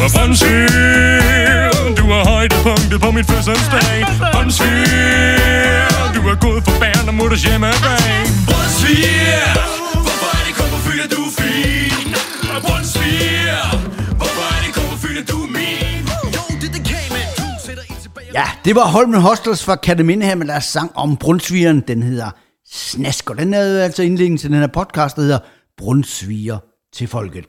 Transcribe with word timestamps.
Brunsviger, 0.00 1.94
du 1.98 2.04
er 2.18 2.22
højdepunktet 2.32 3.00
på 3.04 3.10
mit 3.10 3.26
fødselsdag. 3.32 3.96
Brunsviger, 4.34 6.12
du 6.16 6.20
er 6.32 6.36
god 6.46 6.58
for 6.66 6.74
bæren 6.80 7.08
og 7.08 7.14
mutters 7.14 7.42
hjemmebag. 7.48 8.12
Brunsviger, 8.48 9.46
hvorfor 10.04 10.30
er 10.38 10.42
det 10.46 10.54
kun 10.58 10.68
på 10.74 10.78
Fyn, 10.86 11.00
at 11.06 11.10
du 11.16 11.20
er 11.28 11.32
fin? 11.40 12.08
Brunsviger, 12.66 13.62
hvorfor 14.20 14.44
er 14.56 14.60
det 14.64 14.70
kun 14.76 14.86
på 14.92 14.96
Fyn, 15.02 15.16
at 15.22 15.26
du 15.32 15.36
er 15.46 15.50
min? 15.58 16.02
Jo, 16.36 16.42
det 16.62 16.70
det 16.76 16.82
kage, 16.90 17.22
du 17.38 17.44
sætter 17.66 17.84
ind 17.90 18.00
tilbage. 18.02 18.28
Ja, 18.34 18.46
det 18.64 18.72
var 18.74 18.86
Holmen 18.94 19.20
Hostels 19.20 19.64
fra 19.64 19.76
Kataminde 19.76 20.26
her 20.26 20.34
med 20.34 20.46
deres 20.46 20.64
sang 20.64 20.90
om 20.94 21.16
Brunsvigeren. 21.16 21.80
Den 21.88 22.02
hedder 22.02 22.30
Snask, 22.72 23.30
og 23.30 23.38
den 23.38 23.54
er 23.54 23.82
altså 23.88 24.02
indlæggen 24.02 24.38
til 24.38 24.50
den 24.50 24.58
her 24.58 24.66
podcast, 24.66 25.16
der 25.16 25.22
hedder 25.22 25.38
Brunsviger 25.78 26.58
til 26.96 27.08
folket. 27.08 27.44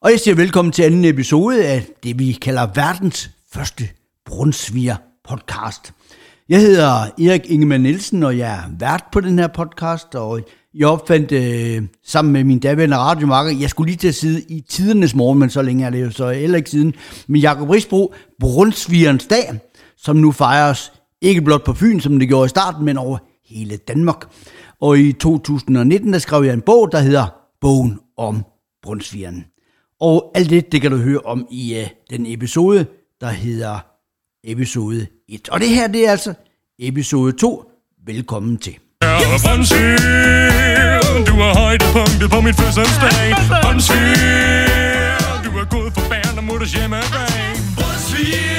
Og 0.00 0.10
jeg 0.10 0.20
siger 0.20 0.34
velkommen 0.34 0.72
til 0.72 0.82
anden 0.82 1.04
episode 1.04 1.66
af 1.66 1.86
det, 2.02 2.18
vi 2.18 2.32
kalder 2.32 2.66
verdens 2.74 3.30
første 3.52 3.88
Brunsviger 4.26 4.96
podcast. 5.28 5.92
Jeg 6.48 6.60
hedder 6.60 6.90
Erik 7.02 7.50
Ingemann 7.50 7.82
Nielsen, 7.82 8.22
og 8.22 8.38
jeg 8.38 8.54
er 8.54 8.70
vært 8.78 9.04
på 9.12 9.20
den 9.20 9.38
her 9.38 9.46
podcast, 9.46 10.14
og 10.14 10.40
jeg 10.74 10.88
opfandt 10.88 11.32
øh, 11.32 11.82
sammen 12.04 12.32
med 12.32 12.44
min 12.44 12.58
daværende 12.58 12.96
radiomarker, 12.96 13.50
jeg 13.60 13.70
skulle 13.70 13.90
lige 13.90 13.98
til 13.98 14.08
at 14.08 14.14
sidde 14.14 14.42
i 14.42 14.60
tidernes 14.68 15.14
morgen, 15.14 15.38
men 15.38 15.50
så 15.50 15.62
længe 15.62 15.86
er 15.86 15.90
det 15.90 16.02
jo 16.02 16.10
så 16.10 16.30
heller 16.30 16.56
ikke 16.56 16.70
siden, 16.70 16.94
med 17.26 17.40
Jakob 17.40 17.70
Risbro, 17.70 18.14
Brunsvigerens 18.40 19.26
dag, 19.26 19.60
som 19.96 20.16
nu 20.16 20.32
fejres 20.32 20.92
ikke 21.20 21.42
blot 21.42 21.64
på 21.64 21.72
Fyn, 21.72 22.00
som 22.00 22.18
det 22.18 22.28
gjorde 22.28 22.46
i 22.46 22.48
starten, 22.48 22.84
men 22.84 22.98
over 22.98 23.18
hele 23.48 23.76
Danmark. 23.76 24.24
Og 24.80 24.98
i 24.98 25.12
2019, 25.12 26.12
der 26.12 26.18
skrev 26.18 26.44
jeg 26.44 26.54
en 26.54 26.62
bog, 26.62 26.92
der 26.92 27.00
hedder 27.00 27.26
Bogen 27.60 27.98
om 28.16 28.44
Brunsvigeren. 28.82 29.44
Og 30.00 30.32
alt 30.34 30.50
det, 30.50 30.72
det 30.72 30.80
kan 30.82 30.90
du 30.90 30.96
høre 30.96 31.20
om 31.20 31.46
i 31.50 31.80
uh, 31.80 31.88
den 32.10 32.26
episode, 32.26 32.86
der 33.20 33.30
hedder 33.30 33.78
episode 34.44 35.06
1. 35.28 35.48
Og 35.48 35.60
det 35.60 35.68
her, 35.68 35.88
det 35.88 36.06
er 36.06 36.10
altså 36.10 36.34
episode 36.78 37.32
2. 37.32 37.70
Velkommen 38.06 38.58
til. 38.58 38.74
Du 41.28 41.34
er 41.48 41.58
højdepunktet 41.58 42.30
på 42.30 42.40
mit 42.40 42.56
fødselsdag. 42.60 43.34
Brunsviger, 43.62 45.42
du 45.44 45.50
er 45.58 45.66
god 45.70 45.90
for 45.90 46.08
bæren 46.10 46.38
og 46.38 46.44
mutters 46.44 46.72
hjemmebag. 46.72 47.54
Brunsviger, 47.76 48.57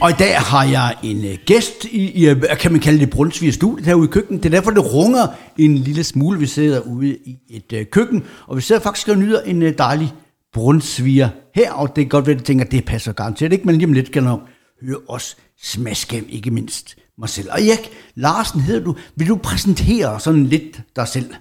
og 0.00 0.10
i 0.10 0.14
dag 0.18 0.36
har 0.36 0.64
jeg 0.64 0.96
en 1.02 1.24
øh, 1.24 1.38
gæst 1.46 1.84
i, 1.84 2.10
i 2.10 2.28
øh, 2.28 2.42
kan 2.60 2.72
man 2.72 2.80
kalde 2.80 3.00
det 3.00 3.10
Brunsviger 3.10 3.52
studiet 3.52 3.86
herude 3.86 4.08
i 4.08 4.10
køkkenet. 4.10 4.42
Det 4.42 4.54
er 4.54 4.56
derfor, 4.56 4.70
det 4.70 4.94
runger 4.94 5.26
en 5.58 5.78
lille 5.78 6.04
smule. 6.04 6.38
Vi 6.38 6.46
sidder 6.46 6.80
ude 6.80 7.08
i 7.08 7.36
et 7.50 7.72
uh, 7.72 7.86
køkken, 7.90 8.24
og 8.46 8.56
vi 8.56 8.60
sidder 8.62 8.80
faktisk 8.80 9.08
og 9.08 9.18
nyder 9.18 9.40
en 9.40 9.62
uh, 9.62 9.68
dejlig 9.78 10.12
brunsviger 10.52 11.28
her, 11.54 11.72
og 11.72 11.88
det 11.88 12.04
kan 12.04 12.08
godt 12.08 12.26
være, 12.26 12.36
at 12.36 12.44
tænker, 12.44 12.64
at 12.64 12.70
det 12.70 12.84
passer 12.84 13.12
garanteret 13.12 13.52
ikke, 13.52 13.64
men 13.64 13.76
lige 13.76 13.86
om 13.86 13.92
lidt 13.92 14.12
kan 14.12 14.24
jeg 14.24 14.38
høre 14.82 14.98
os 15.08 15.36
smaske, 15.62 16.24
ikke 16.28 16.50
mindst 16.50 16.96
mig 17.18 17.28
selv. 17.28 17.48
Og 17.50 17.62
Erik 17.62 17.90
Larsen 18.14 18.60
hedder 18.60 18.84
du. 18.84 18.96
Vil 19.16 19.28
du 19.28 19.36
præsentere 19.36 20.20
sådan 20.20 20.46
lidt 20.46 20.80
dig 20.96 21.08
selv? 21.08 21.34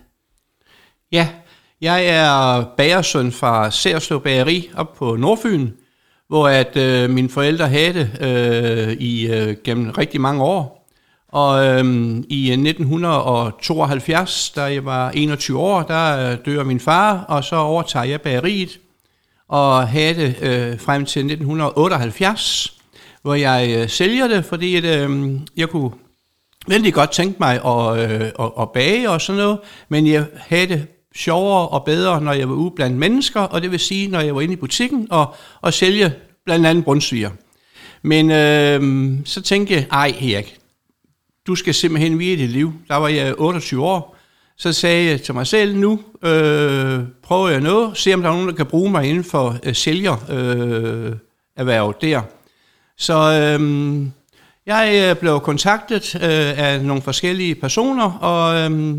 Ja, 1.11 1.29
jeg 1.81 2.05
er 2.05 2.65
bagersøn 2.77 3.31
fra 3.31 3.71
Særslev 3.71 4.21
Bageri 4.21 4.69
op 4.75 4.93
på 4.93 5.15
Nordfyn, 5.15 5.69
hvor 6.29 6.47
at 6.47 6.77
øh, 6.77 7.09
mine 7.09 7.29
forældre 7.29 7.67
havde 7.67 7.93
det 7.93 8.09
øh, 8.21 8.93
i 8.93 9.27
øh, 9.27 9.55
gennem 9.63 9.89
rigtig 9.89 10.21
mange 10.21 10.43
år. 10.43 10.79
Og 11.31 11.65
øhm, 11.65 12.17
øh, 12.17 12.23
i 12.29 12.51
1972, 12.51 14.49
da 14.49 14.61
jeg 14.61 14.85
var 14.85 15.11
21 15.11 15.59
år, 15.59 15.81
der 15.81 16.31
øh, 16.31 16.37
dør 16.45 16.63
min 16.63 16.79
far, 16.79 17.25
og 17.27 17.43
så 17.43 17.55
overtager 17.55 18.05
jeg 18.05 18.21
bageriet 18.21 18.79
og 19.47 19.87
havde 19.87 20.13
det 20.13 20.35
øh, 20.41 20.79
frem 20.79 21.05
til 21.05 21.19
1978, 21.19 22.73
hvor 23.21 23.33
jeg 23.33 23.75
øh, 23.77 23.89
sælger 23.89 24.27
det, 24.27 24.45
fordi 24.45 24.75
at, 24.75 24.83
øh, 24.83 25.31
jeg 25.57 25.69
kunne 25.69 25.91
vældig 26.67 26.93
godt 26.93 27.11
tænke 27.11 27.37
mig 27.39 27.65
at, 27.65 28.11
øh, 28.11 28.21
at, 28.39 28.51
at 28.59 28.71
bage 28.71 29.09
og 29.09 29.21
sådan 29.21 29.41
noget, 29.41 29.59
men 29.89 30.07
jeg 30.07 30.25
havde 30.35 30.67
det 30.67 30.87
sjovere 31.15 31.67
og 31.67 31.85
bedre, 31.85 32.21
når 32.21 32.33
jeg 32.33 32.49
var 32.49 32.55
ude 32.55 32.71
blandt 32.71 32.97
mennesker, 32.97 33.41
og 33.41 33.61
det 33.61 33.71
vil 33.71 33.79
sige, 33.79 34.07
når 34.07 34.19
jeg 34.19 34.35
var 34.35 34.41
inde 34.41 34.53
i 34.53 34.57
butikken 34.57 35.07
og, 35.09 35.35
og 35.61 35.73
sælge 35.73 36.13
blandt 36.45 36.65
andet 36.65 36.83
brunsviger. 36.83 37.29
Men 38.01 38.31
øh, 38.31 39.17
så 39.25 39.41
tænkte 39.41 39.73
jeg, 39.73 39.85
ej 39.91 40.13
Erik, 40.21 40.57
du 41.47 41.55
skal 41.55 41.73
simpelthen 41.73 42.19
vide 42.19 42.37
dit 42.37 42.49
liv. 42.49 42.73
Der 42.87 42.95
var 42.95 43.07
jeg 43.07 43.35
28 43.37 43.85
år. 43.85 44.15
Så 44.57 44.73
sagde 44.73 45.09
jeg 45.09 45.21
til 45.21 45.33
mig 45.33 45.47
selv, 45.47 45.75
nu 45.75 45.99
øh, 46.23 46.99
prøver 47.23 47.49
jeg 47.49 47.61
noget, 47.61 47.97
se 47.97 48.13
om 48.13 48.21
der 48.21 48.29
er 48.29 48.33
nogen, 48.33 48.47
der 48.47 48.55
kan 48.55 48.65
bruge 48.65 48.91
mig 48.91 49.05
inden 49.05 49.23
for 49.23 49.57
øh, 49.63 49.75
sælgererhvervet 49.75 51.07
øh, 51.07 51.15
erhverv 51.55 51.95
der. 52.01 52.21
Så 52.97 53.13
øh, 53.13 54.07
jeg 54.65 55.09
øh, 55.09 55.15
blev 55.15 55.39
kontaktet 55.39 56.15
øh, 56.15 56.59
af 56.59 56.85
nogle 56.85 57.01
forskellige 57.01 57.55
personer, 57.55 58.11
og 58.11 58.71
øh, 58.71 58.97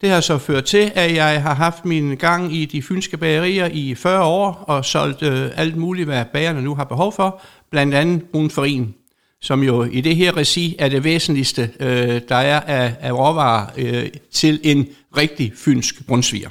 det 0.00 0.10
har 0.10 0.20
så 0.20 0.38
ført 0.38 0.64
til, 0.64 0.92
at 0.94 1.14
jeg 1.14 1.42
har 1.42 1.54
haft 1.54 1.84
min 1.84 2.16
gang 2.16 2.54
i 2.54 2.64
de 2.64 2.82
fynske 2.82 3.16
bagerier 3.16 3.66
i 3.66 3.94
40 3.94 4.24
år, 4.24 4.52
og 4.52 4.84
solgt 4.84 5.22
øh, 5.22 5.50
alt 5.56 5.76
muligt, 5.76 6.06
hvad 6.06 6.24
bagerne 6.32 6.62
nu 6.62 6.74
har 6.74 6.84
behov 6.84 7.12
for, 7.12 7.42
blandt 7.70 7.94
andet 7.94 8.22
brunferin, 8.22 8.94
som 9.40 9.62
jo 9.62 9.84
i 9.84 10.00
det 10.00 10.16
her 10.16 10.36
regi 10.36 10.76
er 10.78 10.88
det 10.88 11.04
væsentligste, 11.04 11.70
øh, 11.80 12.20
der 12.28 12.36
er 12.36 12.60
af, 12.60 12.94
af 13.00 13.12
råvarer 13.12 13.66
øh, 13.76 14.08
til 14.32 14.60
en 14.62 14.86
rigtig 15.16 15.52
fynsk 15.56 16.06
brunsviger. 16.06 16.48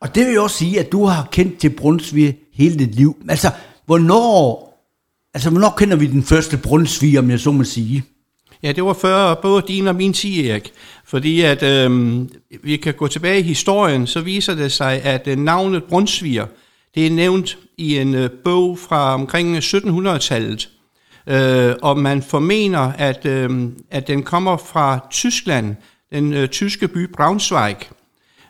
Og 0.00 0.14
det 0.14 0.26
vil 0.26 0.34
jo 0.34 0.42
også 0.42 0.56
sige, 0.56 0.80
at 0.80 0.92
du 0.92 1.04
har 1.04 1.28
kendt 1.32 1.58
til 1.58 1.70
Brunsviger 1.70 2.32
hele 2.52 2.78
dit 2.78 2.94
liv. 2.94 3.16
Altså, 3.28 3.50
hvornår, 3.86 4.70
altså, 5.34 5.50
hvornår 5.50 5.74
kender 5.76 5.96
vi 5.96 6.06
den 6.06 6.22
første 6.22 6.56
Brunsviger, 6.56 7.20
om 7.20 7.30
jeg 7.30 7.40
så 7.40 7.52
må 7.52 7.64
sige? 7.64 8.04
Ja, 8.64 8.72
det 8.72 8.84
var 8.84 8.92
før 8.92 9.34
både 9.34 9.64
din 9.68 9.88
og 9.88 9.94
min 9.94 10.12
tid, 10.12 10.50
Erik. 10.50 10.72
Fordi 11.04 11.40
at 11.40 11.62
øh, 11.62 12.20
vi 12.62 12.76
kan 12.76 12.94
gå 12.94 13.08
tilbage 13.08 13.40
i 13.40 13.42
historien, 13.42 14.06
så 14.06 14.20
viser 14.20 14.54
det 14.54 14.72
sig, 14.72 15.02
at 15.02 15.28
øh, 15.28 15.38
navnet 15.38 15.84
Brunsviger, 15.84 16.46
det 16.94 17.06
er 17.06 17.10
nævnt 17.10 17.58
i 17.78 17.98
en 17.98 18.14
øh, 18.14 18.30
bog 18.44 18.78
fra 18.78 19.14
omkring 19.14 19.56
øh, 19.56 19.62
1700-tallet. 19.62 20.68
Øh, 21.26 21.74
og 21.82 21.98
man 21.98 22.22
formener, 22.22 22.92
at, 22.98 23.26
øh, 23.26 23.68
at 23.90 24.08
den 24.08 24.22
kommer 24.22 24.56
fra 24.56 25.06
Tyskland, 25.10 25.76
den 26.12 26.32
øh, 26.32 26.48
tyske 26.48 26.88
by 26.88 27.12
Braunschweig. 27.12 27.76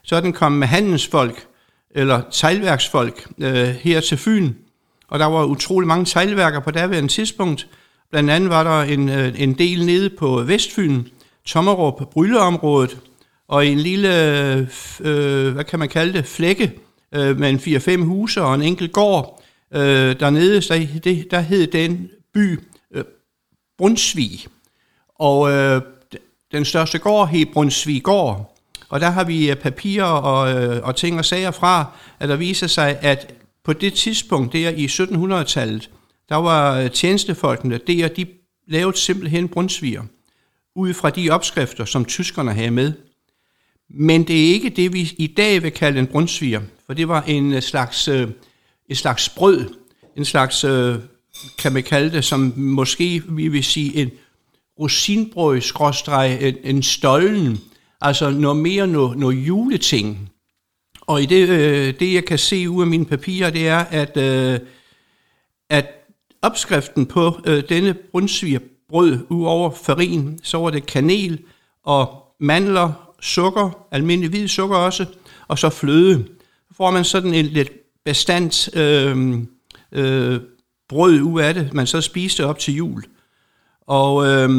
Så 0.04 0.16
er 0.16 0.20
den 0.20 0.32
kommet 0.32 0.58
med 0.58 0.68
handelsfolk, 0.68 1.46
eller 1.94 2.20
teglværksfolk, 2.32 3.28
øh, 3.38 3.68
her 3.68 4.00
til 4.00 4.18
Fyn. 4.18 4.52
Og 5.08 5.18
der 5.18 5.26
var 5.26 5.44
utrolig 5.44 5.88
mange 5.88 6.04
teglværker 6.04 6.60
på 6.60 6.70
daværende 6.70 7.12
tidspunkt. 7.12 7.68
Blandt 8.14 8.30
andet 8.30 8.50
var 8.50 8.64
der 8.64 8.92
en, 8.92 9.08
øh, 9.08 9.40
en 9.40 9.52
del 9.52 9.86
nede 9.86 10.10
på 10.10 10.42
Vestfyn, 10.42 11.04
Tommerup, 11.46 12.10
Brylleområdet, 12.10 12.98
og 13.48 13.66
en 13.66 13.78
lille, 13.78 14.08
øh, 14.52 14.66
øh, 15.00 15.52
hvad 15.52 15.64
kan 15.64 15.78
man 15.78 15.88
kalde 15.88 16.12
det, 16.12 16.26
flække 16.26 16.72
øh, 17.14 17.38
med 17.38 17.50
en 17.50 17.56
4-5 17.56 18.04
huse 18.04 18.42
og 18.42 18.54
en 18.54 18.62
enkelt 18.62 18.92
gård. 18.92 19.42
Øh, 19.74 20.20
dernede, 20.20 20.62
så 20.62 20.86
det, 21.04 21.30
der 21.30 21.40
hed 21.40 21.66
den 21.66 22.08
by 22.34 22.60
øh, 22.94 23.04
Brunsvig. 23.78 24.46
Og 25.18 25.50
øh, 25.50 25.82
den 26.52 26.64
største 26.64 26.98
gård 26.98 27.28
hed 27.28 27.46
Brunsvig 27.52 28.02
Gård. 28.02 28.56
Og 28.88 29.00
der 29.00 29.10
har 29.10 29.24
vi 29.24 29.50
øh, 29.50 29.56
papirer 29.56 30.04
og, 30.04 30.62
øh, 30.62 30.86
og 30.86 30.96
ting 30.96 31.18
og 31.18 31.24
sager 31.24 31.50
fra, 31.50 31.86
at 32.20 32.28
der 32.28 32.36
viser 32.36 32.66
sig, 32.66 32.98
at 33.00 33.34
på 33.64 33.72
det 33.72 33.92
tidspunkt, 33.94 34.52
der 34.52 34.70
i 34.70 34.86
1700-tallet, 34.86 35.90
der 36.28 36.36
var 36.36 36.80
øh, 36.80 36.90
tjenestefolkene 36.90 37.78
der, 37.86 38.08
de 38.08 38.26
lavede 38.68 38.96
simpelthen 38.96 39.48
brunsviger, 39.48 40.02
ud 40.76 40.94
fra 40.94 41.10
de 41.10 41.30
opskrifter, 41.30 41.84
som 41.84 42.04
tyskerne 42.04 42.52
havde 42.52 42.70
med. 42.70 42.92
Men 43.90 44.28
det 44.28 44.44
er 44.44 44.54
ikke 44.54 44.70
det, 44.70 44.92
vi 44.92 45.12
i 45.18 45.26
dag 45.26 45.62
vil 45.62 45.72
kalde 45.72 45.98
en 45.98 46.06
brunsviger, 46.06 46.60
for 46.86 46.94
det 46.94 47.08
var 47.08 47.22
en 47.22 47.52
øh, 47.52 47.62
slags, 47.62 48.08
øh, 48.08 48.28
en 48.88 48.96
slags 48.96 49.28
brød, 49.28 49.74
en 50.16 50.24
slags, 50.24 50.60
kan 51.58 51.72
man 51.72 51.82
kalde 51.82 52.16
det, 52.16 52.24
som 52.24 52.52
måske 52.56 53.22
vi 53.28 53.48
vil 53.48 53.64
sige 53.64 53.96
en 53.96 54.10
rosinbrød, 54.80 55.60
skråstreg, 55.60 56.38
en, 56.40 56.56
en 56.64 56.82
stollen, 56.82 57.60
altså 58.00 58.30
noget 58.30 58.56
mere 58.56 58.86
noget, 58.86 59.18
noget 59.18 59.36
juleting. 59.36 60.30
Og 61.00 61.22
i 61.22 61.26
det, 61.26 61.48
øh, 61.48 61.94
det, 62.00 62.14
jeg 62.14 62.24
kan 62.24 62.38
se 62.38 62.70
ud 62.70 62.82
af 62.82 62.86
mine 62.86 63.04
papirer, 63.04 63.50
det 63.50 63.68
er, 63.68 63.78
at, 63.78 64.16
øh, 64.16 64.60
at 65.70 65.86
opskriften 66.44 67.06
på 67.06 67.40
øh, 67.46 67.62
denne 67.68 67.94
brunsvigerbrød, 67.94 69.18
udover 69.28 69.70
farin, 69.70 70.38
så 70.42 70.58
var 70.58 70.70
det 70.70 70.86
kanel 70.86 71.38
og 71.84 72.22
mandler, 72.40 72.92
sukker, 73.20 73.86
almindelig 73.90 74.30
hvid 74.30 74.48
sukker 74.48 74.76
også, 74.76 75.06
og 75.48 75.58
så 75.58 75.70
fløde. 75.70 76.24
Så 76.68 76.76
får 76.76 76.90
man 76.90 77.04
sådan 77.04 77.34
en 77.34 77.46
lidt 77.46 77.70
bestandt 78.04 78.76
øh, 78.76 79.38
øh, 79.92 80.40
brød 80.88 81.20
ud 81.20 81.40
af 81.40 81.54
det, 81.54 81.74
man 81.74 81.86
så 81.86 82.00
spiste 82.00 82.46
op 82.46 82.58
til 82.58 82.74
jul. 82.74 83.04
Og 83.86 84.26
øh, 84.26 84.50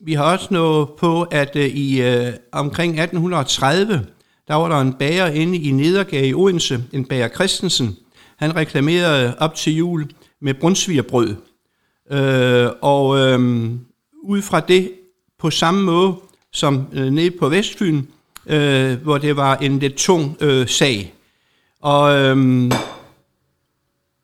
vi 0.00 0.12
har 0.12 0.32
også 0.32 0.46
noget 0.50 0.88
på, 0.98 1.22
at 1.22 1.56
øh, 1.56 1.66
i 1.66 2.02
øh, 2.02 2.32
omkring 2.52 2.92
1830, 2.92 4.06
der 4.48 4.54
var 4.54 4.68
der 4.68 4.80
en 4.80 4.92
bager 4.92 5.26
inde 5.26 5.58
i 5.58 5.70
Nedergade 5.70 6.28
i 6.28 6.34
Odense, 6.34 6.84
en 6.92 7.04
bager 7.04 7.28
Christensen, 7.28 7.96
han 8.36 8.56
reklamerede 8.56 9.34
op 9.38 9.54
til 9.54 9.76
jul 9.76 10.06
med 10.40 10.54
brunsvigerbrød. 10.54 11.36
Øh, 12.10 12.68
og 12.80 13.18
øh, 13.18 13.70
ud 14.22 14.42
fra 14.42 14.60
det, 14.60 14.92
på 15.38 15.50
samme 15.50 15.82
måde 15.82 16.14
som 16.52 16.86
øh, 16.92 17.10
nede 17.10 17.30
på 17.30 17.48
Vestfyn, 17.48 18.02
øh, 18.46 19.02
hvor 19.02 19.18
det 19.18 19.36
var 19.36 19.56
en 19.56 19.78
lidt 19.78 19.94
tung 19.94 20.36
øh, 20.40 20.68
sag. 20.68 21.14
Og, 21.80 22.16
øh, 22.16 22.36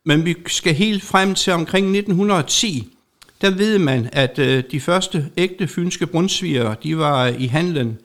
men 0.05 0.25
vi 0.25 0.37
skal 0.47 0.75
helt 0.75 1.03
frem 1.03 1.35
til 1.35 1.53
omkring 1.53 1.87
1910, 1.87 2.93
der 3.41 3.51
ved 3.51 3.79
man, 3.79 4.09
at 4.13 4.39
øh, 4.39 4.65
de 4.71 4.81
første 4.81 5.31
ægte 5.37 5.69
fynske 5.69 6.07
brunsviger, 6.07 6.75
de 6.75 6.99
var 6.99 7.27
i 7.27 7.47
handlen, 7.47 7.99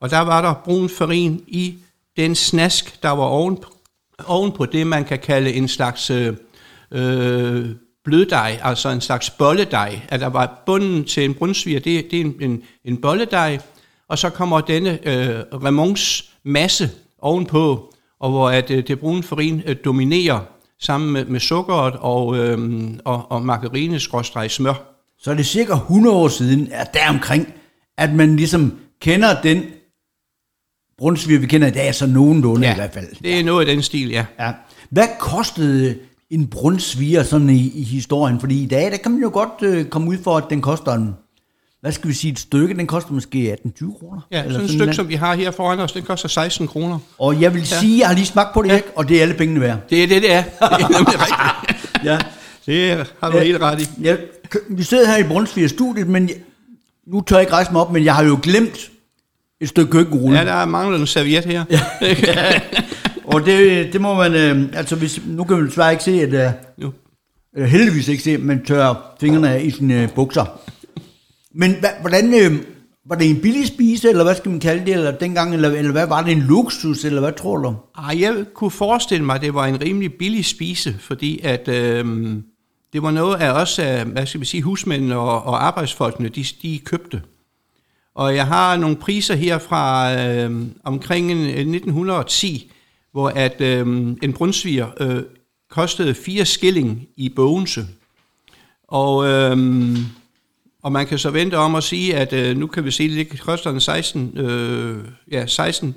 og 0.00 0.10
der 0.10 0.20
var 0.20 0.42
der 0.42 0.54
brun 0.64 0.88
farin 0.88 1.44
i 1.46 1.74
den 2.16 2.34
snask, 2.34 3.02
der 3.02 3.08
var 3.08 3.24
oven, 3.24 3.58
oven 4.26 4.52
på 4.52 4.66
det, 4.66 4.86
man 4.86 5.04
kan 5.04 5.18
kalde 5.18 5.52
en 5.52 5.68
slags 5.68 6.10
øh, 6.10 6.36
øh, 6.90 7.70
bløddej, 8.04 8.60
altså 8.62 8.88
en 8.88 9.00
slags 9.00 9.30
bolledej. 9.30 10.00
At 10.08 10.20
der 10.20 10.26
var 10.26 10.62
bunden 10.66 11.04
til 11.04 11.24
en 11.24 11.34
brunsviger, 11.34 11.80
det, 11.80 12.10
det 12.10 12.20
er 12.20 12.24
en, 12.24 12.34
en, 12.40 12.62
en 12.84 12.96
bolledej, 12.96 13.58
og 14.08 14.18
så 14.18 14.30
kommer 14.30 14.60
denne 14.60 15.08
øh, 15.08 15.40
remons 15.64 16.30
masse 16.42 16.90
ovenpå, 17.18 17.92
og 18.20 18.30
hvor 18.30 18.50
at, 18.50 18.70
øh, 18.70 18.86
det 18.86 19.00
brune 19.00 19.22
farin 19.22 19.62
øh, 19.66 19.76
dominerer 19.84 20.40
sammen 20.80 21.12
med, 21.12 21.24
med 21.24 21.40
sukkeret 21.40 21.94
og, 21.96 22.36
øh, 22.36 22.90
og, 23.04 23.32
og 23.32 23.42
margarine 23.42 24.00
smør. 24.00 24.74
Så 25.18 25.30
er 25.30 25.34
det 25.34 25.46
cirka 25.46 25.72
100 25.72 26.16
år 26.16 26.28
siden, 26.28 26.68
at 26.72 26.94
deromkring, 26.94 27.54
at 27.98 28.12
man 28.12 28.36
ligesom 28.36 28.78
kender 29.00 29.42
den 29.42 29.62
brunsviger, 30.98 31.40
vi 31.40 31.46
kender 31.46 31.68
i 31.68 31.70
dag, 31.70 31.94
så 31.94 32.06
nogenlunde 32.06 32.66
ja, 32.66 32.72
i 32.72 32.76
hvert 32.76 32.92
fald. 32.92 33.06
det 33.22 33.40
er 33.40 33.44
noget 33.44 33.68
af 33.68 33.74
den 33.74 33.82
stil, 33.82 34.10
ja. 34.10 34.26
ja. 34.40 34.52
Hvad 34.90 35.08
kostede 35.18 35.98
en 36.30 36.46
brunsviger 36.46 37.22
sådan 37.22 37.50
i, 37.50 37.72
i 37.74 37.82
historien? 37.82 38.40
Fordi 38.40 38.62
i 38.62 38.66
dag, 38.66 38.90
der 38.90 38.96
kan 38.96 39.12
man 39.12 39.22
jo 39.22 39.30
godt 39.32 39.62
øh, 39.62 39.84
komme 39.84 40.10
ud 40.10 40.16
for, 40.24 40.36
at 40.36 40.44
den 40.50 40.62
koster 40.62 40.92
en, 40.92 41.14
hvad 41.80 41.92
skal 41.92 42.08
vi 42.08 42.14
sige, 42.14 42.32
et 42.32 42.38
stykke, 42.38 42.74
den 42.74 42.86
koster 42.86 43.12
måske 43.12 43.56
18-20 43.66 43.98
kroner. 43.98 44.20
Ja, 44.30 44.40
eller 44.40 44.52
sådan 44.52 44.64
et 44.64 44.70
stykke, 44.70 44.94
som 44.94 45.08
vi 45.08 45.14
har 45.14 45.34
her 45.34 45.50
foran 45.50 45.80
os, 45.80 45.92
den 45.92 46.02
koster 46.02 46.28
16 46.28 46.68
kroner. 46.68 46.98
Og 47.18 47.40
jeg 47.40 47.54
vil 47.54 47.60
ja. 47.60 47.80
sige, 47.80 47.98
jeg 47.98 48.06
har 48.06 48.14
lige 48.14 48.26
smagt 48.26 48.54
på 48.54 48.62
det, 48.62 48.68
ja. 48.68 48.76
ikke? 48.76 48.88
og 48.96 49.08
det 49.08 49.16
er 49.16 49.22
alle 49.22 49.34
pengene 49.34 49.60
værd. 49.60 49.78
Det 49.90 50.02
er 50.02 50.06
det, 50.06 50.22
det 50.22 50.32
er. 50.32 50.42
Det 50.52 50.60
er 50.60 50.88
nemlig 50.88 51.20
rigtigt. 51.20 52.04
ja. 52.04 52.18
Det 52.66 53.06
har 53.20 53.30
du 53.30 53.36
ja, 53.36 53.44
helt 53.44 53.60
ret 53.60 53.80
i. 53.80 53.88
Ja, 54.02 54.16
vi 54.68 54.82
sidder 54.82 55.06
her 55.06 55.16
i 55.16 55.28
Brunsviger 55.28 55.68
studiet, 55.68 56.08
men 56.08 56.28
jeg, 56.28 56.36
nu 57.06 57.20
tør 57.20 57.36
jeg 57.36 57.42
ikke 57.42 57.52
rejse 57.52 57.72
mig 57.72 57.80
op, 57.80 57.92
men 57.92 58.04
jeg 58.04 58.14
har 58.14 58.24
jo 58.24 58.38
glemt 58.42 58.90
et 59.60 59.68
stykke 59.68 59.90
køkkenrulle. 59.90 60.38
Ja, 60.38 60.44
der 60.44 60.64
mangler 60.64 60.98
en 60.98 61.06
serviet 61.06 61.44
her. 61.44 61.64
Ja. 61.70 61.80
Og 63.24 63.46
det, 63.46 63.92
det 63.92 64.00
må 64.00 64.14
man, 64.14 64.34
øh, 64.34 64.68
altså 64.72 64.96
hvis, 64.96 65.20
nu 65.26 65.44
kan 65.44 65.56
man 65.56 65.66
desværre 65.66 65.92
ikke 65.92 66.04
se, 66.04 66.22
at, 66.22 66.32
øh, 66.32 66.52
jo. 66.82 66.92
øh, 67.56 67.64
heldigvis 67.64 68.08
ikke 68.08 68.22
se, 68.22 68.30
at 68.30 68.40
man 68.40 68.64
tør 68.64 69.14
fingrene 69.20 69.50
af 69.50 69.62
i 69.62 69.70
sine 69.70 70.02
øh, 70.02 70.14
bukser. 70.14 70.60
Men 71.54 71.74
hva, 71.80 71.88
hvordan, 72.00 72.34
øh, 72.34 72.62
var 73.06 73.16
det 73.16 73.30
en 73.30 73.40
billig 73.40 73.66
spise, 73.66 74.08
eller 74.08 74.24
hvad 74.24 74.34
skal 74.34 74.50
man 74.50 74.60
kalde 74.60 74.86
det, 74.86 74.94
eller 74.94 75.10
dengang, 75.10 75.54
eller, 75.54 75.70
eller 75.70 75.92
hvad, 75.92 76.06
var 76.06 76.22
det 76.22 76.32
en 76.32 76.40
luksus, 76.40 77.04
eller 77.04 77.20
hvad 77.20 77.32
tror 77.32 77.56
du? 77.56 77.74
Ej, 77.98 78.20
jeg 78.20 78.44
kunne 78.54 78.70
forestille 78.70 79.24
mig, 79.24 79.34
at 79.34 79.42
det 79.42 79.54
var 79.54 79.66
en 79.66 79.80
rimelig 79.82 80.12
billig 80.14 80.44
spise, 80.44 80.96
fordi 81.00 81.40
at 81.42 81.68
øh, 81.68 82.04
det 82.92 83.02
var 83.02 83.10
noget 83.10 83.40
af 83.40 83.60
også, 83.60 84.04
hvad 84.06 84.26
skal 84.26 84.40
vi 84.40 84.46
sige, 84.46 84.62
husmændene 84.62 85.16
og, 85.16 85.42
og 85.42 85.66
arbejdsfolkene, 85.66 86.28
de, 86.28 86.44
de 86.62 86.78
købte. 86.78 87.22
Og 88.14 88.36
jeg 88.36 88.46
har 88.46 88.76
nogle 88.76 88.96
priser 88.96 89.34
her 89.34 89.58
fra 89.58 90.14
øh, 90.14 90.66
omkring 90.84 91.32
1910, 91.32 92.72
hvor 93.14 93.28
at 93.28 93.60
øh, 93.60 93.86
en 94.22 94.32
brunsviger 94.32 94.88
øh, 95.00 95.22
kostede 95.70 96.14
4 96.14 96.44
skilling 96.44 97.08
i 97.16 97.28
Bogense. 97.28 97.86
Og, 98.88 99.26
øh, 99.26 99.56
og 100.82 100.92
man 100.92 101.06
kan 101.06 101.18
så 101.18 101.30
vente 101.30 101.58
om 101.58 101.74
at 101.74 101.84
sige, 101.84 102.16
at 102.16 102.32
øh, 102.32 102.56
nu 102.56 102.66
kan 102.66 102.84
vi 102.84 102.90
se, 102.90 103.04
at 103.04 103.10
det 103.10 103.40
koster 103.40 103.70
en 103.70 103.80
16, 103.80 104.38
øh, 104.38 105.04
ja, 105.30 105.46
16 105.46 105.94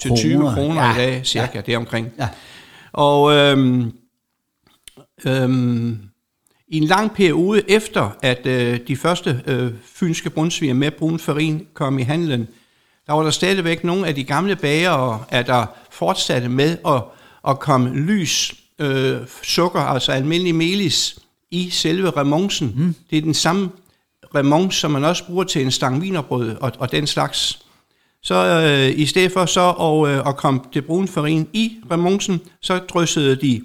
til 0.00 0.10
20 0.16 0.38
kroner 0.54 0.84
ja. 0.84 0.94
i 0.94 0.96
dag, 0.96 1.26
cirka, 1.26 1.50
ja. 1.54 1.60
det 1.60 1.76
omkring. 1.76 2.08
Ja. 2.18 2.28
Og 2.92 3.32
øh, 3.32 3.86
øh, 5.24 5.50
i 6.68 6.76
en 6.76 6.84
lang 6.84 7.14
periode 7.14 7.62
efter, 7.70 8.16
at 8.22 8.46
øh, 8.46 8.80
de 8.88 8.96
første 8.96 9.42
øh, 9.46 9.72
fynske 9.82 10.30
brunsviger 10.30 10.74
med 10.74 10.90
brun 10.90 11.18
farin 11.18 11.66
kom 11.74 11.98
i 11.98 12.02
handlen, 12.02 12.48
der 13.10 13.16
var 13.16 13.22
der 13.22 13.30
stadigvæk 13.30 13.84
nogle 13.84 14.06
af 14.06 14.14
de 14.14 14.24
gamle 14.24 14.56
bager, 14.56 15.26
at 15.28 15.46
der 15.46 15.66
fortsatte 15.90 16.48
med 16.48 16.78
at, 16.86 17.02
at 17.48 17.58
komme 17.60 17.94
lys 17.94 18.54
øh, 18.78 19.18
sukker, 19.42 19.80
altså 19.80 20.12
almindelig 20.12 20.54
melis, 20.54 21.18
i 21.50 21.70
selve 21.70 22.10
remonsen. 22.10 22.74
Mm. 22.76 22.94
Det 23.10 23.18
er 23.18 23.22
den 23.22 23.34
samme 23.34 23.70
remons, 24.34 24.74
som 24.74 24.90
man 24.90 25.04
også 25.04 25.26
bruger 25.26 25.44
til 25.44 25.62
en 25.62 25.70
stang 25.70 26.02
vinerbrød 26.02 26.56
og, 26.56 26.72
og 26.78 26.92
den 26.92 27.06
slags. 27.06 27.66
Så 28.22 28.34
øh, 28.34 29.00
i 29.00 29.06
stedet 29.06 29.32
for 29.32 29.46
så 29.46 29.70
at, 29.70 30.08
øh, 30.08 30.28
at 30.28 30.36
komme 30.36 30.60
det 30.74 30.84
brune 30.86 31.08
farin 31.08 31.48
i 31.52 31.76
remonsen, 31.90 32.40
så 32.60 32.78
dryssede 32.78 33.36
de 33.36 33.62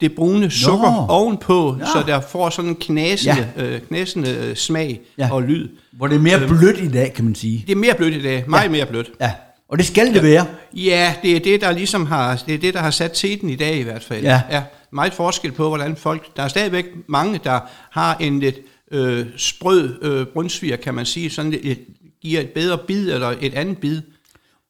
det 0.00 0.14
brune 0.14 0.50
sukker 0.50 0.90
Nå. 0.90 1.06
ovenpå, 1.08 1.76
ja. 1.80 1.86
så 1.86 2.04
der 2.06 2.20
får 2.20 2.50
sådan 2.50 2.70
en 2.70 2.76
knasende, 2.76 3.48
ja. 3.56 3.64
øh, 3.64 3.80
knasende 3.80 4.30
øh, 4.30 4.56
smag 4.56 5.00
ja. 5.18 5.28
og 5.32 5.42
lyd. 5.42 5.68
Hvor 5.92 6.06
det 6.06 6.14
er 6.14 6.20
mere 6.20 6.38
blødt 6.48 6.80
i 6.80 6.88
dag, 6.88 7.12
kan 7.12 7.24
man 7.24 7.34
sige. 7.34 7.64
Det 7.66 7.72
er 7.72 7.76
mere 7.76 7.94
blødt 7.94 8.14
i 8.14 8.22
dag, 8.22 8.44
meget 8.46 8.64
ja. 8.64 8.70
mere 8.70 8.86
blødt. 8.86 9.10
Ja. 9.20 9.32
Og 9.68 9.78
det 9.78 9.86
skal 9.86 10.14
det 10.14 10.22
være. 10.22 10.46
Ja, 10.72 11.14
det 11.22 11.36
er 11.36 11.40
det, 11.40 11.60
der 11.60 11.72
ligesom 11.72 12.06
har, 12.06 12.42
det 12.46 12.54
er 12.54 12.58
det, 12.58 12.74
der 12.74 12.80
har 12.80 12.90
sat 12.90 13.10
teten 13.14 13.50
i 13.50 13.56
dag 13.56 13.76
i 13.76 13.82
hvert 13.82 14.02
fald. 14.02 14.22
Ja. 14.22 14.40
ja. 14.50 14.62
Meget 14.92 15.12
forskel 15.12 15.52
på, 15.52 15.68
hvordan 15.68 15.96
folk, 15.96 16.36
der 16.36 16.42
er 16.42 16.48
stadigvæk 16.48 16.84
mange, 17.08 17.40
der 17.44 17.60
har 17.90 18.16
en 18.20 18.40
lidt 18.40 18.56
øh, 18.90 19.26
sprød 19.36 19.98
øh, 20.02 20.26
brunsviger, 20.26 20.76
kan 20.76 20.94
man 20.94 21.06
sige, 21.06 21.30
sådan 21.30 21.54
et, 21.62 21.78
giver 22.22 22.40
et 22.40 22.50
bedre 22.50 22.78
bid 22.78 23.12
eller 23.12 23.34
et 23.40 23.54
andet 23.54 23.78
bid. 23.78 24.00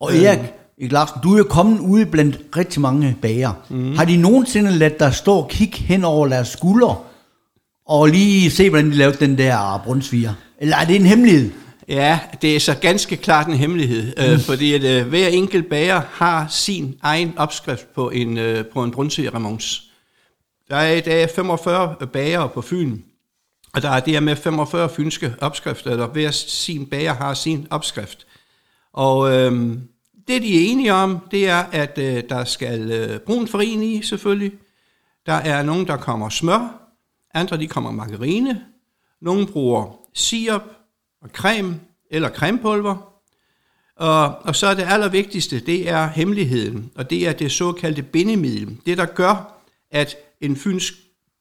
Og 0.01 0.17
Erik, 0.17 0.39
øh, 0.79 0.83
Erik 0.83 0.93
Larsen, 0.93 1.21
du 1.23 1.35
er 1.35 1.39
jo 1.39 1.45
kommet 1.45 1.81
ude 1.81 2.07
blandt 2.07 2.39
rigtig 2.57 2.81
mange 2.81 3.17
bager. 3.23 3.53
Mm. 3.69 3.97
Har 3.97 4.05
de 4.05 4.17
nogensinde 4.17 4.71
ladt 4.71 5.01
dig 5.01 5.15
stå 5.15 5.35
og 5.35 5.49
kigge 5.49 5.79
hen 5.79 6.05
over 6.05 6.29
deres 6.29 6.49
skuldre, 6.49 6.97
og 7.87 8.07
lige 8.07 8.51
se, 8.51 8.71
hvordan 8.71 8.91
de 8.91 8.97
lavede 8.97 9.17
den 9.27 9.39
der 9.39 9.83
brunsviger? 9.85 10.33
Eller 10.59 10.77
er 10.77 10.85
det 10.85 10.97
en 10.97 11.07
hemmelighed? 11.07 11.51
Ja, 11.89 12.21
det 12.43 12.57
er 12.57 12.61
så 12.61 12.75
ganske 12.81 13.17
klart 13.17 13.47
en 13.47 13.55
hemmelighed, 13.55 14.13
øh, 14.19 14.27
mm. 14.27 14.33
øh, 14.33 14.41
fordi 14.41 14.75
at 14.75 14.85
øh, 14.85 15.09
hver 15.09 15.29
enkelt 15.29 15.69
bager 15.69 16.03
har 16.11 16.47
sin 16.51 16.99
egen 17.03 17.35
opskrift 17.39 17.95
på 17.95 18.11
en, 18.11 18.39
øh, 18.39 18.67
på 18.67 18.85
en 18.85 18.91
brunsvigerremons. 18.91 19.83
Der 20.71 20.77
er 20.77 20.93
i 20.93 21.01
dag 21.01 21.31
45 21.31 21.95
bager 22.13 22.47
på 22.47 22.63
Fyn, 22.63 22.99
og 23.75 23.83
der 23.83 23.91
er 23.91 24.01
dermed 24.01 24.37
45 24.37 24.89
fynske 24.89 25.35
opskrifter, 25.41 25.91
eller 25.91 26.07
hver 26.07 26.31
sin 26.31 26.87
bager 26.87 27.15
har 27.15 27.35
sin 27.35 27.67
opskrift. 27.71 28.27
Og 28.93 29.33
øh, 29.33 29.77
det, 30.29 30.43
de 30.43 30.57
er 30.57 30.71
enige 30.71 30.93
om, 30.93 31.19
det 31.31 31.49
er, 31.49 31.65
at 31.73 31.99
øh, 31.99 32.23
der 32.29 32.45
skal 32.45 32.91
øh, 32.91 33.21
brun 33.21 33.49
farin 33.49 33.83
i, 33.83 34.03
selvfølgelig. 34.03 34.53
Der 35.27 35.33
er 35.33 35.63
nogen, 35.63 35.87
der 35.87 35.97
kommer 35.97 36.29
smør. 36.29 36.81
Andre, 37.35 37.57
de 37.57 37.67
kommer 37.67 37.91
margarine. 37.91 38.65
Nogle 39.21 39.47
bruger 39.47 40.01
sirup 40.15 40.63
og 41.23 41.29
creme 41.33 41.81
eller 42.11 42.29
cremepulver. 42.29 43.15
Og, 43.97 44.39
og 44.39 44.57
så 44.57 44.67
er 44.67 44.75
det 44.75 44.87
allervigtigste, 44.89 45.61
det 45.61 45.89
er 45.89 46.09
hemmeligheden, 46.09 46.91
og 46.95 47.11
det 47.11 47.29
er 47.29 47.33
det 47.33 47.53
såkaldte 47.53 48.03
bindemiddel. 48.03 48.79
Det, 48.87 48.99
der 48.99 49.07
gør, 49.07 49.63
at 49.91 50.17
en 50.41 50.57
fynsk 50.57 50.95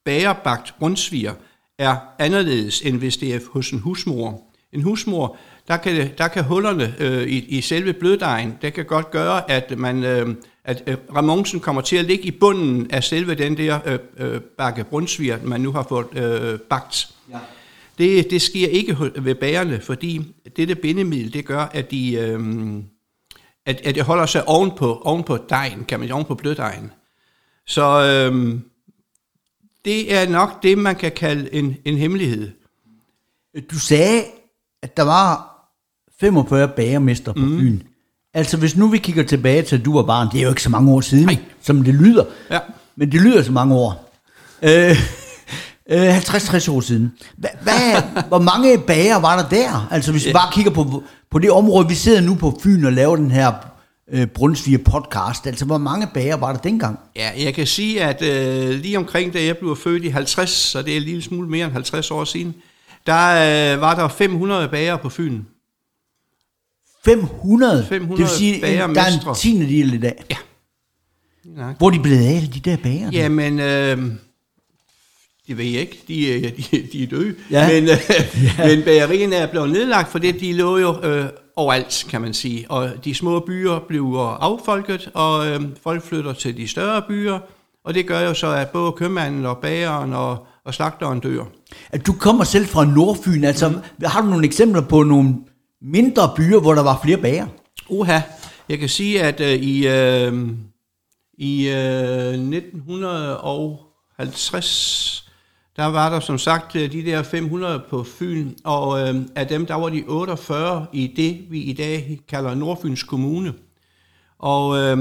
bagerbagt 0.06 0.74
rundsviger 0.82 1.34
er 1.78 1.98
anderledes, 2.20 2.82
end 2.82 2.98
hvis 2.98 3.18
det 3.18 3.34
er 3.34 3.40
hos 3.52 3.72
en 3.72 3.80
husmor. 3.80 4.53
En 4.74 4.82
husmor, 4.82 5.38
der 5.68 5.78
kan, 5.78 6.10
der 6.18 6.28
kan 6.28 6.44
hullerne 6.44 6.96
øh, 7.00 7.28
i, 7.28 7.46
i 7.58 7.62
selve 7.62 7.94
bløddejen, 7.94 8.58
det 8.62 8.74
kan 8.74 8.86
godt 8.86 9.12
gøre, 9.12 9.52
at 9.52 9.80
man... 9.80 10.04
Øh, 10.04 10.36
at 10.66 10.84
øh, 10.88 10.98
ramonsen 11.16 11.60
kommer 11.60 11.82
til 11.82 11.96
at 11.96 12.06
ligge 12.06 12.24
i 12.24 12.32
bunden 12.32 12.92
af 12.92 13.04
selve 13.04 13.36
den 13.36 13.58
der 13.58 13.80
øh, 13.86 14.00
øh, 14.18 14.42
bakke 14.42 14.84
brunsviger, 14.84 15.40
man 15.44 15.62
nu 15.62 15.72
har 15.72 15.86
fået 15.90 16.18
øh, 16.18 16.60
bagt. 16.60 17.10
Ja. 17.32 17.38
Det, 17.98 18.32
det 18.32 18.42
sker 18.42 18.68
ikke 18.68 18.98
ved 19.16 19.36
bærerne, 19.36 19.82
fordi 19.82 20.22
dette 20.58 20.76
bindemiddel, 20.76 21.34
det 21.34 21.46
gør, 21.46 21.60
at, 21.60 21.92
de, 21.92 22.14
øh, 22.14 22.40
at, 23.66 23.82
at 23.82 23.96
det 23.96 24.04
holder 24.04 24.26
sig 24.26 24.48
ovenpå, 24.48 25.02
ovenpå 25.04 25.38
dejen, 25.50 25.86
kan 25.86 26.00
man 26.00 26.08
sige, 26.08 26.14
ovenpå 26.14 26.36
bløddejen. 26.36 26.92
Så 27.68 27.84
øh, 27.84 28.60
det 29.86 30.14
er 30.14 30.30
nok 30.30 30.64
det, 30.64 30.78
man 30.78 30.96
kan 30.96 31.12
kalde 31.12 31.54
en, 31.54 31.78
en 31.86 31.98
hemmelighed. 31.98 32.52
Du 33.72 33.80
sagde, 33.80 34.24
at 34.84 34.98
der 34.98 35.04
var 35.04 35.50
45 36.20 36.68
bagermester 36.68 37.34
på 37.34 37.40
mm. 37.40 37.60
Fyn. 37.60 37.80
Altså 38.34 38.58
hvis 38.58 38.78
nu 38.78 38.88
vi 38.88 38.98
kigger 38.98 39.24
tilbage 39.24 39.62
til, 39.62 39.78
at 39.78 39.86
du 39.86 39.94
var 39.94 40.04
barn, 40.04 40.28
det 40.32 40.38
er 40.38 40.44
jo 40.44 40.50
ikke 40.50 40.64
så 40.64 40.70
mange 40.70 40.92
år 40.92 41.02
siden, 41.02 41.26
Nej. 41.26 41.38
som 41.62 41.84
det 41.84 41.94
lyder. 41.94 42.26
Ja. 42.52 42.60
Men 42.96 43.12
det 43.12 43.22
lyder 43.22 43.44
så 43.44 43.52
mange 43.52 43.76
år. 43.76 44.14
Øh, 44.62 44.98
øh, 45.90 46.18
50-60 46.18 46.72
år 46.72 46.82
siden. 46.82 47.14
Hva, 47.38 47.50
hvad, 47.62 48.02
hvor 48.30 48.40
mange 48.40 48.78
bager 48.78 49.20
var 49.20 49.42
der 49.42 49.50
der? 49.50 49.88
Altså 49.92 50.12
hvis 50.12 50.26
vi 50.26 50.34
bare 50.34 50.52
kigger 50.54 50.72
på, 50.72 51.04
på 51.32 51.40
det 51.40 51.52
område, 51.52 51.88
vi 51.88 51.96
sidder 51.96 52.22
nu 52.22 52.36
på 52.36 52.60
Fyn 52.64 52.86
og 52.86 52.94
laver 52.94 53.16
den 53.16 53.32
her 53.32 53.52
øh, 54.12 54.28
Brunsviger 54.28 54.78
podcast. 54.78 55.48
Altså, 55.48 55.66
hvor 55.66 55.78
mange 55.78 56.08
bager 56.14 56.38
var 56.38 56.54
der 56.54 56.60
dengang? 56.60 57.00
Ja, 57.16 57.30
jeg 57.44 57.54
kan 57.54 57.68
sige, 57.68 58.04
at 58.04 58.22
øh, 58.22 58.70
lige 58.70 58.98
omkring 58.98 59.34
da 59.34 59.44
jeg 59.44 59.58
blev 59.58 59.76
født 59.76 60.04
i 60.04 60.08
50, 60.08 60.50
så 60.50 60.82
det 60.82 60.94
er 60.94 60.98
en 60.98 61.04
lille 61.04 61.22
smule 61.22 61.50
mere 61.50 61.66
end 61.66 61.74
50 61.74 62.12
år 62.12 62.24
siden, 62.24 62.56
der 63.06 63.74
øh, 63.74 63.82
var 63.82 63.96
der 63.96 64.08
500 64.08 64.68
bager 64.68 64.98
på 64.98 65.10
Fyn. 65.10 65.42
500? 67.06 67.86
500 67.90 68.18
det 68.18 68.30
vil 68.30 68.38
sige, 68.38 68.56
en, 68.56 68.62
der 68.62 68.68
er 68.68 68.88
bagermestre. 68.88 69.30
en 69.30 69.36
tiende 69.36 69.66
del 69.66 69.94
i 69.94 69.98
dag. 69.98 70.24
Ja. 70.30 70.36
Nej. 71.46 71.74
Hvor 71.78 71.88
er 71.88 71.92
de 71.92 72.00
blevet 72.00 72.26
af, 72.26 72.42
de 72.54 72.60
der 72.60 72.78
bager? 72.78 73.10
Jamen, 73.12 73.60
øh, 73.60 73.98
det 75.48 75.58
ved 75.58 75.66
jeg 75.66 75.82
ikke. 75.82 76.04
De, 76.08 76.28
øh, 76.28 76.44
de, 76.44 76.88
de 76.92 77.04
er 77.04 77.08
døde. 77.08 77.36
Ja. 77.52 77.68
Men, 77.68 77.84
øh, 77.84 77.98
men 78.68 78.84
bagerien 78.84 79.34
er 79.34 79.48
blevet 79.48 79.70
nedlagt, 79.72 80.12
for 80.12 80.20
det, 80.20 80.40
de 80.40 80.54
lå 80.54 80.78
jo 80.78 81.02
øh, 81.04 81.26
overalt, 81.56 82.06
kan 82.10 82.22
man 82.22 82.34
sige. 82.34 82.72
Og 82.72 83.06
de 83.06 83.14
små 83.14 83.40
byer 83.40 83.80
bliver 83.88 84.28
affolket, 84.28 85.10
og 85.14 85.48
øh, 85.48 85.62
folk 85.84 86.04
flytter 86.04 86.34
til 86.34 86.58
de 86.58 86.68
større 86.68 87.02
byer. 87.08 87.40
Og 87.84 87.94
det 87.94 88.08
gør 88.08 88.20
jo 88.20 88.34
så, 88.34 88.48
at 88.48 88.70
både 88.70 88.92
købmanden 88.92 89.46
og 89.46 89.58
bageren 89.58 90.14
og, 90.14 90.48
og 90.66 90.74
slagteren 90.74 91.20
dør. 91.20 91.44
At 91.92 92.08
du 92.08 92.14
kommer 92.14 92.44
selv 92.44 92.66
fra 92.66 92.86
Nordfyn, 92.86 93.44
altså 93.44 93.70
Mm. 93.70 93.76
har 94.06 94.22
du 94.22 94.28
nogle 94.28 94.46
eksempler 94.46 94.82
på 94.82 95.04
nogle 95.04 95.36
mindre 95.82 96.34
byer, 96.36 96.60
hvor 96.60 96.74
der 96.74 96.84
var 96.84 97.00
flere 97.04 97.18
bager? 97.18 97.48
Uha, 97.90 98.20
jeg 98.70 98.80
kan 98.80 98.90
sige, 98.90 99.24
at 99.24 99.40
øh, 99.42 99.54
i, 99.54 99.88
øh, 99.88 100.50
i 101.38 101.68
øh, 101.70 102.34
1950, 104.18 105.30
der 105.78 105.86
var 105.86 106.10
der 106.10 106.20
som 106.20 106.38
sagt 106.38 106.76
øh, 106.76 106.92
de 106.92 107.06
der 107.06 107.24
500 107.24 107.82
på 107.90 108.04
Fyn, 108.04 108.52
og 108.64 109.00
øh, 109.10 109.16
af 109.36 109.48
dem 109.48 109.66
der 109.66 109.76
var 109.76 109.90
de 109.90 110.04
48 110.08 110.86
i 110.94 111.08
det, 111.16 111.42
vi 111.50 111.60
i 111.62 111.74
dag 111.74 112.20
kalder 112.30 112.56
Nordfyns 112.56 113.04
Kommune. 113.04 113.54
Og 114.40 114.78
øh, 114.78 114.98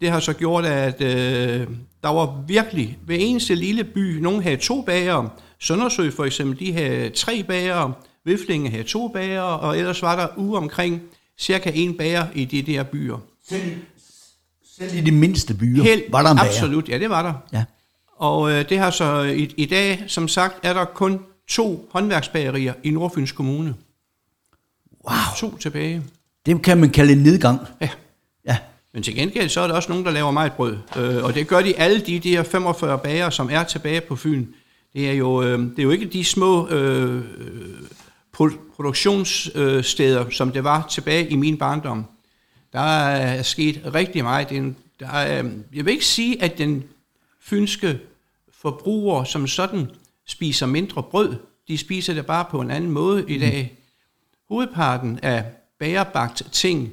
det 0.00 0.10
har 0.10 0.20
så 0.20 0.32
gjort, 0.32 0.64
at 0.64 1.00
øh, 1.00 1.66
der 2.02 2.08
var 2.08 2.44
virkelig 2.46 2.98
ved 3.06 3.16
eneste 3.20 3.54
lille 3.54 3.84
by, 3.84 4.18
nogen 4.18 4.42
havde 4.42 4.56
to 4.56 4.82
bager, 4.82 5.28
Søndersø 5.58 6.10
for 6.10 6.24
eksempel, 6.24 6.58
de 6.58 6.72
havde 6.72 7.10
tre 7.10 7.42
bager, 7.42 7.92
Viflinge 8.24 8.70
havde 8.70 8.82
to 8.82 9.08
bager, 9.08 9.40
og 9.42 9.78
ellers 9.78 10.02
var 10.02 10.16
der 10.16 10.28
uge 10.36 10.58
omkring 10.58 11.02
cirka 11.38 11.70
en 11.74 11.96
bager 11.96 12.26
i 12.34 12.44
de 12.44 12.62
der 12.62 12.82
byer. 12.82 13.18
Selv, 13.48 13.62
selv 14.76 14.94
i 14.94 15.00
de 15.00 15.12
mindste 15.12 15.54
byer 15.54 15.82
Helt, 15.82 16.04
var 16.12 16.22
der 16.22 16.30
en 16.30 16.36
bager. 16.36 16.48
Absolut, 16.50 16.88
ja 16.88 16.98
det 16.98 17.10
var 17.10 17.22
der. 17.22 17.58
Ja. 17.58 17.64
Og 18.16 18.50
øh, 18.52 18.68
det 18.68 18.78
har 18.78 18.90
så 18.90 19.22
i, 19.22 19.54
i 19.56 19.64
dag, 19.66 20.04
som 20.06 20.28
sagt, 20.28 20.54
er 20.62 20.72
der 20.72 20.84
kun 20.84 21.20
to 21.48 21.88
håndværksbagerier 21.92 22.74
i 22.82 22.90
Nordfyns 22.90 23.32
Kommune. 23.32 23.74
Wow, 25.08 25.14
To 25.36 25.56
tilbage. 25.56 26.02
det 26.46 26.62
kan 26.62 26.78
man 26.78 26.90
kalde 26.90 27.12
en 27.12 27.18
nedgang. 27.18 27.60
Ja. 27.80 27.88
Ja. 28.46 28.58
Men 28.94 29.02
til 29.02 29.14
gengæld 29.14 29.48
så 29.48 29.60
er 29.60 29.66
der 29.66 29.74
også 29.74 29.88
nogen, 29.88 30.04
der 30.04 30.10
laver 30.10 30.30
meget 30.30 30.52
brød. 30.52 30.76
Øh, 30.96 31.24
og 31.24 31.34
det 31.34 31.48
gør 31.48 31.62
de 31.62 31.78
alle 31.78 32.00
de 32.00 32.18
der 32.18 32.42
45 32.42 32.98
bager, 32.98 33.30
som 33.30 33.48
er 33.52 33.62
tilbage 33.64 34.00
på 34.00 34.16
Fyn. 34.16 34.46
Det 34.94 35.08
er 35.08 35.12
jo, 35.12 35.42
øh, 35.42 35.58
det 35.58 35.78
er 35.78 35.82
jo 35.82 35.90
ikke 35.90 36.06
de 36.06 36.24
små 36.24 36.68
øh, 36.68 37.24
pro- 38.36 38.58
produktionssteder, 38.76 40.30
som 40.30 40.52
det 40.52 40.64
var 40.64 40.86
tilbage 40.90 41.28
i 41.28 41.36
min 41.36 41.56
barndom. 41.58 42.04
Der 42.72 42.80
er 42.80 43.42
sket 43.42 43.80
rigtig 43.94 44.22
meget. 44.24 44.48
Det 44.48 44.56
er 44.56 44.60
en- 44.60 44.76
Der 45.00 45.08
er, 45.08 45.42
øh, 45.44 45.50
jeg 45.74 45.84
vil 45.84 45.92
ikke 45.92 46.04
sige, 46.06 46.42
at 46.42 46.58
den 46.58 46.84
fynske 47.40 47.98
forbruger 48.62 49.24
som 49.24 49.46
sådan 49.46 49.90
spiser 50.26 50.66
mindre 50.66 51.02
brød. 51.02 51.34
De 51.68 51.78
spiser 51.78 52.14
det 52.14 52.26
bare 52.26 52.44
på 52.50 52.60
en 52.60 52.70
anden 52.70 52.90
måde 52.90 53.24
i 53.28 53.38
dag. 53.38 53.78
Hovedparten 54.48 55.18
af 55.22 55.44
bagerbagt 55.78 56.42
ting, 56.52 56.92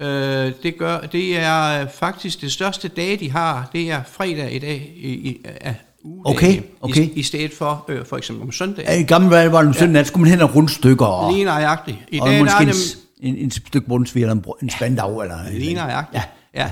øh, 0.00 0.52
det, 0.62 0.78
gør, 0.78 1.00
det 1.00 1.38
er 1.38 1.86
faktisk 1.86 2.40
det 2.40 2.52
største 2.52 2.88
dag, 2.88 3.20
de 3.20 3.30
har, 3.30 3.70
det 3.72 3.90
er 3.90 4.02
fredag 4.12 4.54
i 4.54 4.58
dag 4.58 4.92
i, 4.96 5.08
i, 5.08 5.40
af 5.60 5.74
ugedage, 6.04 6.36
Okay, 6.36 6.62
okay. 6.80 7.02
I, 7.02 7.12
i 7.12 7.22
stedet 7.22 7.52
for 7.52 7.84
øh, 7.88 8.06
for 8.06 8.16
eksempel 8.16 8.42
om 8.42 8.52
søndag. 8.52 8.84
Ja, 8.84 9.00
I 9.00 9.02
gamle 9.02 9.36
dage 9.36 9.52
var 9.52 9.58
det 9.58 9.68
om 9.68 9.74
søndag, 9.74 9.92
nat, 9.92 10.06
skulle 10.06 10.22
man 10.22 10.30
hen 10.30 10.40
og 10.40 10.54
rundstykker, 10.54 11.06
og, 11.06 11.32
Lige 11.32 11.44
nøjagtigt. 11.44 11.98
I 12.08 12.20
og 12.20 12.26
dag 12.26 12.36
der 12.36 12.44
måske 12.44 12.64
er 12.64 12.96
en, 13.20 13.34
en, 13.34 13.44
en 13.44 13.50
stykke 13.50 13.88
bundsvig 13.88 14.20
eller 14.20 14.34
en, 14.34 14.44
en 14.62 14.70
spandau. 14.70 15.22
Eller, 15.22 15.50
Lige 15.50 15.74
nøjagtigt. 15.74 16.22
Ja. 16.54 16.62
ja. 16.62 16.70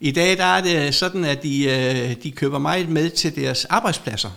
I 0.00 0.10
dag 0.10 0.36
der 0.36 0.44
er 0.44 0.60
det 0.60 0.94
sådan, 0.94 1.24
at 1.24 1.42
de, 1.42 1.64
øh, 1.64 2.22
de 2.22 2.30
køber 2.30 2.58
meget 2.58 2.88
med 2.88 3.10
til 3.10 3.36
deres 3.36 3.64
arbejdspladser. 3.64 4.30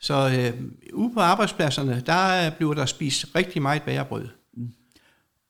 Så 0.00 0.28
øh, 0.28 0.52
ude 0.92 1.10
på 1.14 1.20
arbejdspladserne, 1.20 2.02
der 2.06 2.46
øh, 2.46 2.52
bliver 2.56 2.74
der 2.74 2.86
spist 2.86 3.26
rigtig 3.34 3.62
meget 3.62 3.82
bagerbrød. 3.82 4.28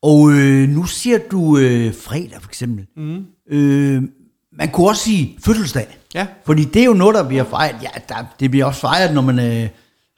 Og 0.02 0.32
øh, 0.32 0.68
nu 0.68 0.84
siger 0.84 1.18
du 1.30 1.58
øh, 1.58 1.94
fredag 1.94 2.38
for 2.40 2.48
eksempel. 2.48 2.86
Mm. 2.96 3.24
Øh, 3.50 4.02
man 4.58 4.68
kunne 4.68 4.88
også 4.88 5.02
sige 5.02 5.38
fødselsdag. 5.44 5.98
Ja. 6.14 6.26
Fordi 6.46 6.64
det 6.64 6.82
er 6.82 6.86
jo 6.86 6.92
noget, 6.92 7.14
der 7.14 7.28
bliver 7.28 7.44
fejret. 7.44 7.76
Ja, 7.82 7.88
der, 8.08 8.14
det 8.40 8.50
bliver 8.50 8.64
også 8.64 8.80
fejret, 8.80 9.14
når 9.14 9.22
man 9.22 9.38
øh, 9.38 9.68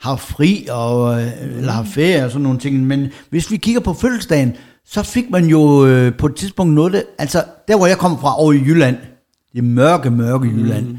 har 0.01 0.17
fri 0.17 0.67
og, 0.71 1.23
øh, 1.23 1.33
eller 1.57 1.73
har 1.73 1.85
ferie 1.85 2.25
og 2.25 2.31
sådan 2.31 2.43
nogle 2.43 2.59
ting. 2.59 2.87
Men 2.87 3.09
hvis 3.31 3.51
vi 3.51 3.57
kigger 3.57 3.81
på 3.81 3.95
fødselsdagen, 3.95 4.57
så 4.85 5.03
fik 5.03 5.31
man 5.31 5.45
jo 5.45 5.87
øh, 5.87 6.17
på 6.17 6.27
et 6.27 6.35
tidspunkt 6.37 6.75
noget, 6.75 6.93
det, 6.93 7.05
altså 7.19 7.45
der 7.69 7.77
hvor 7.77 7.87
jeg 7.87 7.99
kommer 7.99 8.19
fra, 8.19 8.41
over 8.41 8.53
i 8.53 8.57
Jylland, 8.57 8.97
det 9.53 9.65
mørke, 9.65 10.11
mørke 10.11 10.49
Jylland, 10.49 10.87
mm. 10.87 10.99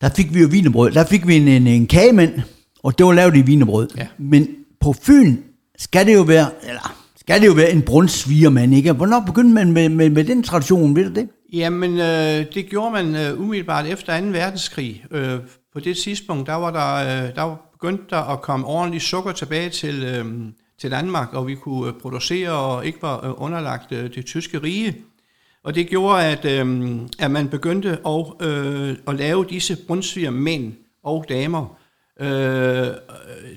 der 0.00 0.08
fik 0.08 0.34
vi 0.34 0.40
jo 0.40 0.48
vinerbrød. 0.50 0.90
Der 0.90 1.04
fik 1.04 1.26
vi 1.26 1.36
en, 1.36 1.48
en, 1.48 1.66
en 1.66 1.86
kagemand, 1.86 2.40
og 2.82 2.98
det 2.98 3.06
var 3.06 3.12
lavet 3.12 3.36
i 3.36 3.42
vinerbrød. 3.42 3.88
Ja. 3.96 4.06
Men 4.18 4.48
på 4.80 4.94
Fyn 5.02 5.36
skal 5.78 6.06
det 6.06 6.14
jo 6.14 6.22
være, 6.22 6.48
eller 6.62 6.99
skal 7.30 7.40
det 7.40 7.46
jo 7.46 7.52
være 7.52 7.72
en 7.72 7.82
brunsvigermand, 7.82 8.74
ikke? 8.74 8.92
Hvornår 8.92 9.20
begyndte 9.26 9.54
man 9.54 9.72
med, 9.72 9.88
med, 9.88 10.10
med 10.10 10.24
den 10.24 10.42
tradition, 10.42 10.96
ved 10.96 11.04
du 11.08 11.14
det? 11.14 11.28
Jamen, 11.52 11.92
øh, 11.92 12.54
det 12.54 12.66
gjorde 12.70 12.90
man 12.90 13.16
øh, 13.16 13.40
umiddelbart 13.40 13.86
efter 13.86 14.20
2. 14.20 14.26
verdenskrig. 14.26 15.04
Øh, 15.10 15.38
på 15.72 15.80
det 15.80 15.96
tidspunkt, 15.96 16.46
der 16.46 16.54
var 16.54 16.70
der, 16.70 16.94
øh, 16.94 17.34
der 17.34 17.42
var 17.42 17.70
begyndt 17.72 18.10
der 18.10 18.32
at 18.32 18.42
komme 18.42 18.66
ordentligt 18.66 19.04
sukker 19.04 19.32
tilbage 19.32 19.70
til, 19.70 20.04
øh, 20.04 20.24
til 20.80 20.90
Danmark, 20.90 21.34
og 21.34 21.46
vi 21.46 21.54
kunne 21.54 21.88
øh, 21.88 22.00
producere 22.02 22.50
og 22.50 22.86
ikke 22.86 23.02
var 23.02 23.26
øh, 23.26 23.32
underlagt 23.36 23.92
øh, 23.92 24.14
det 24.14 24.26
tyske 24.26 24.58
rige. 24.58 24.96
Og 25.64 25.74
det 25.74 25.88
gjorde, 25.88 26.24
at, 26.24 26.44
øh, 26.44 26.98
at 27.18 27.30
man 27.30 27.48
begyndte 27.48 27.98
at, 28.06 28.48
øh, 28.48 28.96
at 29.08 29.14
lave 29.14 29.44
disse 29.50 29.76
brunsviger 29.86 30.30
mænd 30.30 30.72
og 31.04 31.24
damer 31.28 31.76
øh, 32.20 32.86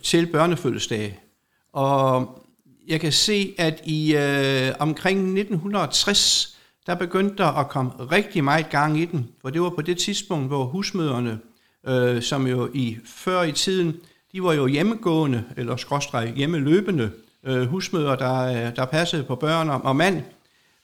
til 0.03 0.27
børnefødselsdage. 0.31 1.19
Og 1.73 2.42
jeg 2.87 2.99
kan 2.99 3.11
se, 3.11 3.55
at 3.57 3.81
i 3.85 4.15
øh, 4.15 4.73
omkring 4.79 5.19
1960, 5.19 6.57
der 6.87 6.95
begyndte 6.95 7.35
der 7.37 7.47
at 7.59 7.69
komme 7.69 7.91
rigtig 7.91 8.43
meget 8.43 8.69
gang 8.69 8.99
i 8.99 9.05
den. 9.05 9.29
For 9.41 9.49
det 9.49 9.61
var 9.61 9.69
på 9.69 9.81
det 9.81 9.97
tidspunkt, 9.97 10.47
hvor 10.47 10.65
husmøderne, 10.65 11.39
øh, 11.87 12.21
som 12.21 12.47
jo 12.47 12.69
i 12.73 12.97
før 13.05 13.41
i 13.41 13.51
tiden, 13.51 13.95
de 14.33 14.43
var 14.43 14.53
jo 14.53 14.67
hjemmegående, 14.67 15.43
eller 15.57 15.75
skråstreg 15.75 16.33
hjemmeløbende 16.35 17.11
øh, 17.43 17.67
husmøder, 17.67 18.15
der, 18.15 18.39
øh, 18.43 18.75
der 18.75 18.85
passede 18.85 19.23
på 19.23 19.35
børn 19.35 19.69
og, 19.69 19.81
og 19.83 19.95
mand. 19.95 20.23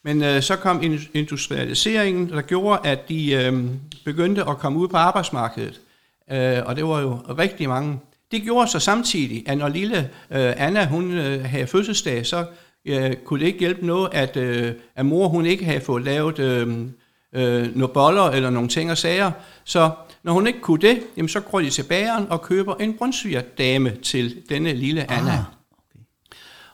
Men 0.04 0.22
øh, 0.22 0.42
så 0.42 0.56
kom 0.56 0.82
industrialiseringen, 1.14 2.30
der 2.30 2.42
gjorde, 2.42 2.88
at 2.88 3.08
de 3.08 3.32
øh, 3.32 3.64
begyndte 4.04 4.44
at 4.48 4.58
komme 4.58 4.78
ud 4.78 4.88
på 4.88 4.96
arbejdsmarkedet. 4.96 5.80
Øh, 6.32 6.58
og 6.66 6.76
det 6.76 6.84
var 6.84 7.00
jo 7.00 7.18
rigtig 7.38 7.68
mange. 7.68 7.98
Det 8.30 8.42
gjorde 8.42 8.70
så 8.70 8.78
samtidig, 8.78 9.44
at 9.46 9.58
når 9.58 9.68
lille 9.68 9.98
øh, 10.30 10.52
Anna 10.56 10.86
hun 10.86 11.12
øh, 11.12 11.44
havde 11.44 11.66
fødselsdag, 11.66 12.26
så 12.26 12.46
øh, 12.84 13.12
kunne 13.24 13.40
det 13.40 13.46
ikke 13.46 13.58
hjælpe 13.58 13.86
noget, 13.86 14.08
at, 14.12 14.36
øh, 14.36 14.72
at 14.96 15.06
mor 15.06 15.28
hun 15.28 15.46
ikke 15.46 15.64
havde 15.64 15.80
fået 15.80 16.04
lavet 16.04 16.38
øh, 16.38 16.68
øh, 17.34 17.76
nogle 17.76 17.88
boller 17.94 18.22
eller 18.22 18.50
nogle 18.50 18.68
ting 18.68 18.90
og 18.90 18.98
sager. 18.98 19.30
Så 19.64 19.90
når 20.22 20.32
hun 20.32 20.46
ikke 20.46 20.60
kunne 20.60 20.80
det, 20.80 21.00
jamen, 21.16 21.28
så 21.28 21.40
går 21.40 21.60
de 21.60 21.70
til 21.70 21.82
bageren 21.82 22.26
og 22.30 22.42
køber 22.42 22.74
en 22.74 22.94
brunsvigerdame 22.94 23.90
til 24.02 24.42
denne 24.48 24.72
lille 24.74 25.10
Anna. 25.10 25.32
Ah, 25.32 25.38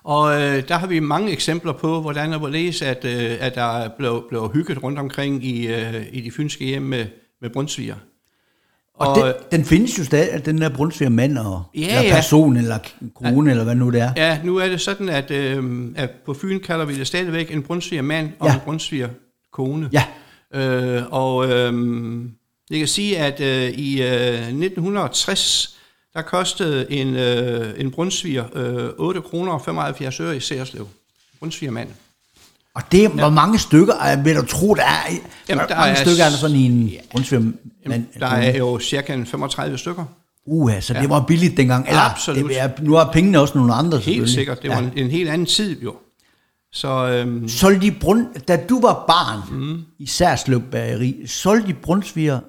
Og 0.05 0.43
øh, 0.43 0.69
der 0.69 0.75
har 0.75 0.87
vi 0.87 1.01
mange 1.01 1.33
eksempler 1.33 1.73
på, 1.73 2.01
hvordan 2.01 2.33
og 2.33 2.39
hvorledes, 2.39 2.83
at, 2.83 3.05
øh, 3.05 3.37
at 3.41 3.55
der 3.55 3.79
er 3.79 3.89
blevet, 3.99 4.25
blevet 4.29 4.51
hygget 4.53 4.83
rundt 4.83 4.99
omkring 4.99 5.45
i, 5.45 5.67
øh, 5.67 6.07
i 6.13 6.21
de 6.21 6.31
fynske 6.31 6.65
hjem 6.65 6.83
med, 6.83 7.07
med 7.41 7.51
brunsviger. 7.51 7.97
Og, 8.99 9.09
og 9.09 9.17
den, 9.17 9.35
den 9.51 9.65
findes 9.65 9.99
jo 9.99 10.05
stadig, 10.05 10.47
den 10.47 10.61
der 10.61 10.69
brunsvigermand, 10.69 11.39
og, 11.39 11.63
Ja, 11.75 11.81
eller 11.99 12.03
ja. 12.03 12.15
person, 12.15 12.57
eller 12.57 12.79
kone, 13.15 13.51
eller 13.51 13.65
hvad 13.65 13.75
nu 13.75 13.91
det 13.91 14.01
er. 14.01 14.13
Ja, 14.17 14.41
nu 14.45 14.57
er 14.57 14.69
det 14.69 14.81
sådan, 14.81 15.09
at, 15.09 15.31
øh, 15.31 15.65
at 15.97 16.11
på 16.27 16.35
Fyn 16.35 16.61
kalder 16.61 16.85
vi 16.85 16.99
det 16.99 17.07
stadigvæk 17.07 17.55
en 17.55 17.63
brunsviger 17.63 18.03
mand 18.03 18.31
og 18.39 18.47
Ja. 18.49 18.55
en 18.55 18.61
brunsviger 18.65 19.09
kone. 19.53 19.91
Ja. 19.93 20.05
Øh, 20.55 21.03
og 21.11 21.47
øh, 21.51 21.73
jeg 22.71 22.79
kan 22.79 22.89
sige, 22.89 23.19
at 23.19 23.41
øh, 23.41 23.71
i 23.71 24.03
øh, 24.03 24.09
1960, 24.09 25.77
der 26.15 26.23
kostede 26.23 26.93
en, 26.93 27.17
øh, 27.17 27.75
en 27.81 27.91
brunsviger 27.91 28.45
øh, 28.55 28.89
8 28.99 29.21
kroner 29.23 29.53
og 29.53 29.63
75 29.65 30.21
øre 30.21 30.37
i 30.37 30.41
Særslev. 30.41 30.89
Brunsvigermand. 31.39 31.89
Og 32.77 32.83
det 32.93 33.05
er, 33.05 33.09
hvor 33.09 33.29
mange 33.29 33.59
stykker, 33.59 33.95
er, 33.95 34.23
vil 34.23 34.37
du 34.37 34.47
tro, 34.47 34.75
der 34.75 34.83
er? 34.83 35.13
Jamen, 35.49 35.61
hvor 35.61 35.67
der 35.69 35.77
mange 35.77 35.97
er 35.97 36.05
stykker 36.05 36.25
er 36.25 36.29
der 36.31 36.37
sådan 36.37 36.57
i 36.57 36.67
en 36.67 36.93
brunsvigermand? 37.11 37.55
Jamen, 37.85 38.07
der 38.21 38.27
er 38.27 38.57
jo 38.57 38.79
cirka 38.79 39.15
en 39.15 39.27
35 39.27 39.79
stykker. 39.79 40.05
Uha, 40.47 40.81
så 40.81 40.95
det 40.95 41.11
var 41.11 41.21
billigt 41.21 41.57
dengang. 41.57 41.89
Eller, 41.89 42.01
Absolut. 42.01 42.51
Det 42.51 42.61
er, 42.61 42.69
nu 42.83 42.95
har 42.95 43.11
pengene 43.13 43.41
også 43.41 43.59
nogle 43.59 43.75
andre, 43.75 43.99
Helt 43.99 44.31
sikkert. 44.31 44.63
Det 44.63 44.71
var 44.71 44.77
ja. 44.77 44.83
en, 44.83 44.93
en 44.97 45.11
helt 45.11 45.29
anden 45.29 45.47
tid, 45.47 45.83
jo. 45.83 45.95
Så 46.73 47.09
øhm, 47.09 47.49
Solgte 47.49 47.87
de 47.87 47.93
brund, 48.01 48.27
da 48.49 48.61
du 48.69 48.81
var 48.81 49.05
barn 49.09 49.61
mm. 49.61 49.83
i 49.99 50.07
Særsløb 50.07 50.63
Bageri, 50.71 51.27
solgte 51.27 51.69
de 51.69 51.75
brunsviger 51.75 52.41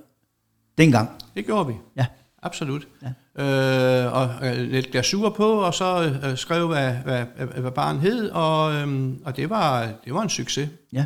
dengang? 0.78 1.10
det 1.36 1.46
gjorde 1.46 1.68
vi. 1.68 1.74
Ja. 1.98 2.06
Absolut. 2.44 2.88
Ja. 3.02 3.08
Øh, 3.44 4.14
og 4.14 4.48
øh, 4.48 4.58
lidt 4.58 4.92
glasur 4.92 5.30
på, 5.30 5.52
og 5.52 5.74
så 5.74 6.20
øh, 6.24 6.38
skrev, 6.38 6.68
hvad, 6.68 6.94
hvad, 6.94 7.26
hvad, 7.38 7.48
hvad 7.48 7.72
barn 7.72 8.00
hed, 8.00 8.30
og, 8.30 8.74
øh, 8.74 9.14
og 9.26 9.38
det, 9.38 9.50
var, 9.50 9.90
det 10.06 10.14
var 10.14 10.22
en 10.22 10.30
succes. 10.30 10.70
Ja. 10.94 11.06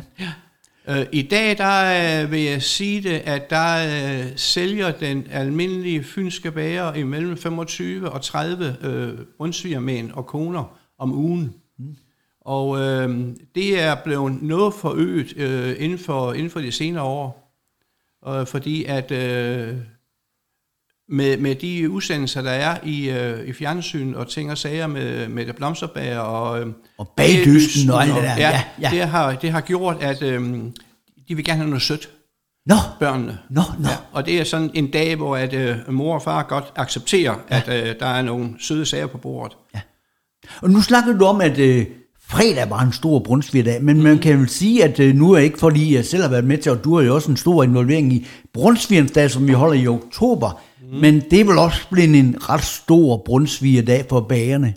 Øh, 0.88 1.06
I 1.12 1.22
dag 1.22 1.58
der 1.58 2.22
øh, 2.24 2.30
vil 2.30 2.40
jeg 2.40 2.62
sige 2.62 3.02
det, 3.02 3.18
at 3.24 3.50
der 3.50 3.76
øh, 4.20 4.26
sælger 4.36 4.90
den 4.90 5.26
almindelige 5.30 6.04
fynske 6.04 6.50
bager 6.50 6.94
imellem 6.94 7.36
25 7.36 8.10
og 8.10 8.22
30 8.22 8.76
øh, 8.82 9.18
brunsvigermænd 9.36 10.12
og 10.12 10.26
koner 10.26 10.78
om 10.98 11.12
ugen. 11.12 11.54
Mm. 11.78 11.96
Og 12.40 12.78
øh, 12.80 13.26
det 13.54 13.82
er 13.82 13.94
blevet 14.04 14.42
noget 14.42 14.74
forøget 14.74 15.36
øh, 15.36 15.76
inden, 15.78 15.98
for, 15.98 16.32
inden 16.32 16.50
for 16.50 16.60
de 16.60 16.72
senere 16.72 17.04
år, 17.04 17.54
øh, 18.28 18.46
fordi 18.46 18.84
at 18.84 19.10
øh, 19.10 19.76
med, 21.12 21.36
med 21.36 21.54
de 21.54 21.90
udsendelser, 21.90 22.42
der 22.42 22.50
er 22.50 22.76
i, 22.84 23.10
øh, 23.10 23.48
i 23.48 23.52
fjernsyn 23.52 24.14
og 24.14 24.28
ting 24.28 24.50
og 24.50 24.58
sager 24.58 24.86
med, 24.86 25.28
med 25.28 25.46
det 25.46 25.56
blomsterbager 25.56 26.18
og... 26.18 26.60
Øh, 26.60 26.66
Og 26.98 27.08
bagdysten 27.16 27.90
og 27.90 28.02
alt 28.02 28.14
det 28.14 28.22
der. 28.22 28.36
Ja, 28.36 28.50
Ja, 28.50 28.62
ja. 28.80 28.90
Det, 28.90 29.08
har, 29.08 29.32
det 29.34 29.50
har 29.50 29.60
gjort, 29.60 29.96
at 30.00 30.22
øh, 30.22 30.40
de 31.28 31.34
vil 31.34 31.44
gerne 31.44 31.56
have 31.58 31.68
noget 31.68 31.82
sødt, 31.82 32.08
Nå, 32.66 32.74
børnene. 33.00 33.38
nå, 33.50 33.62
nå. 33.78 33.88
Ja, 33.88 33.96
og 34.12 34.26
det 34.26 34.40
er 34.40 34.44
sådan 34.44 34.70
en 34.74 34.90
dag, 34.90 35.16
hvor 35.16 35.36
at, 35.36 35.54
øh, 35.54 35.76
mor 35.88 36.14
og 36.14 36.22
far 36.22 36.42
godt 36.42 36.72
accepterer, 36.76 37.34
ja. 37.50 37.56
at 37.56 37.88
øh, 37.88 37.94
der 38.00 38.06
er 38.06 38.22
nogle 38.22 38.50
søde 38.60 38.86
sager 38.86 39.06
på 39.06 39.18
bordet. 39.18 39.56
Og 40.62 40.70
nu 40.70 40.80
snakker 40.82 41.18
du 41.18 41.24
om, 41.24 41.40
at 41.40 41.58
øh, 41.58 41.86
fredag 42.28 42.70
var 42.70 42.80
en 42.80 42.92
stor 42.92 43.18
brunsvigerdag, 43.18 43.82
men 43.82 44.02
man 44.02 44.18
kan 44.18 44.38
vel 44.38 44.48
sige, 44.48 44.84
at 44.84 45.00
øh, 45.00 45.14
nu 45.14 45.32
er 45.32 45.38
ikke 45.38 45.58
fordi 45.58 45.94
jeg 45.94 46.04
selv 46.04 46.22
har 46.22 46.30
været 46.30 46.44
med 46.44 46.58
til, 46.58 46.72
og 46.72 46.84
du 46.84 46.96
har 46.96 47.02
jo 47.04 47.14
også 47.14 47.30
en 47.30 47.36
stor 47.36 47.62
involvering 47.62 48.12
i 48.12 48.26
brunsvigerens 48.54 49.10
dag, 49.10 49.30
som 49.30 49.46
vi 49.48 49.52
holder 49.52 49.82
i 49.82 49.86
oktober. 49.86 50.60
Mm. 50.92 50.98
Men 50.98 51.20
det 51.30 51.46
vel 51.46 51.58
også 51.58 51.88
blevet 51.90 52.18
en 52.18 52.48
ret 52.48 52.64
stor 52.64 53.16
brunsvigerdag 53.16 54.06
for 54.08 54.20
bagerne. 54.20 54.74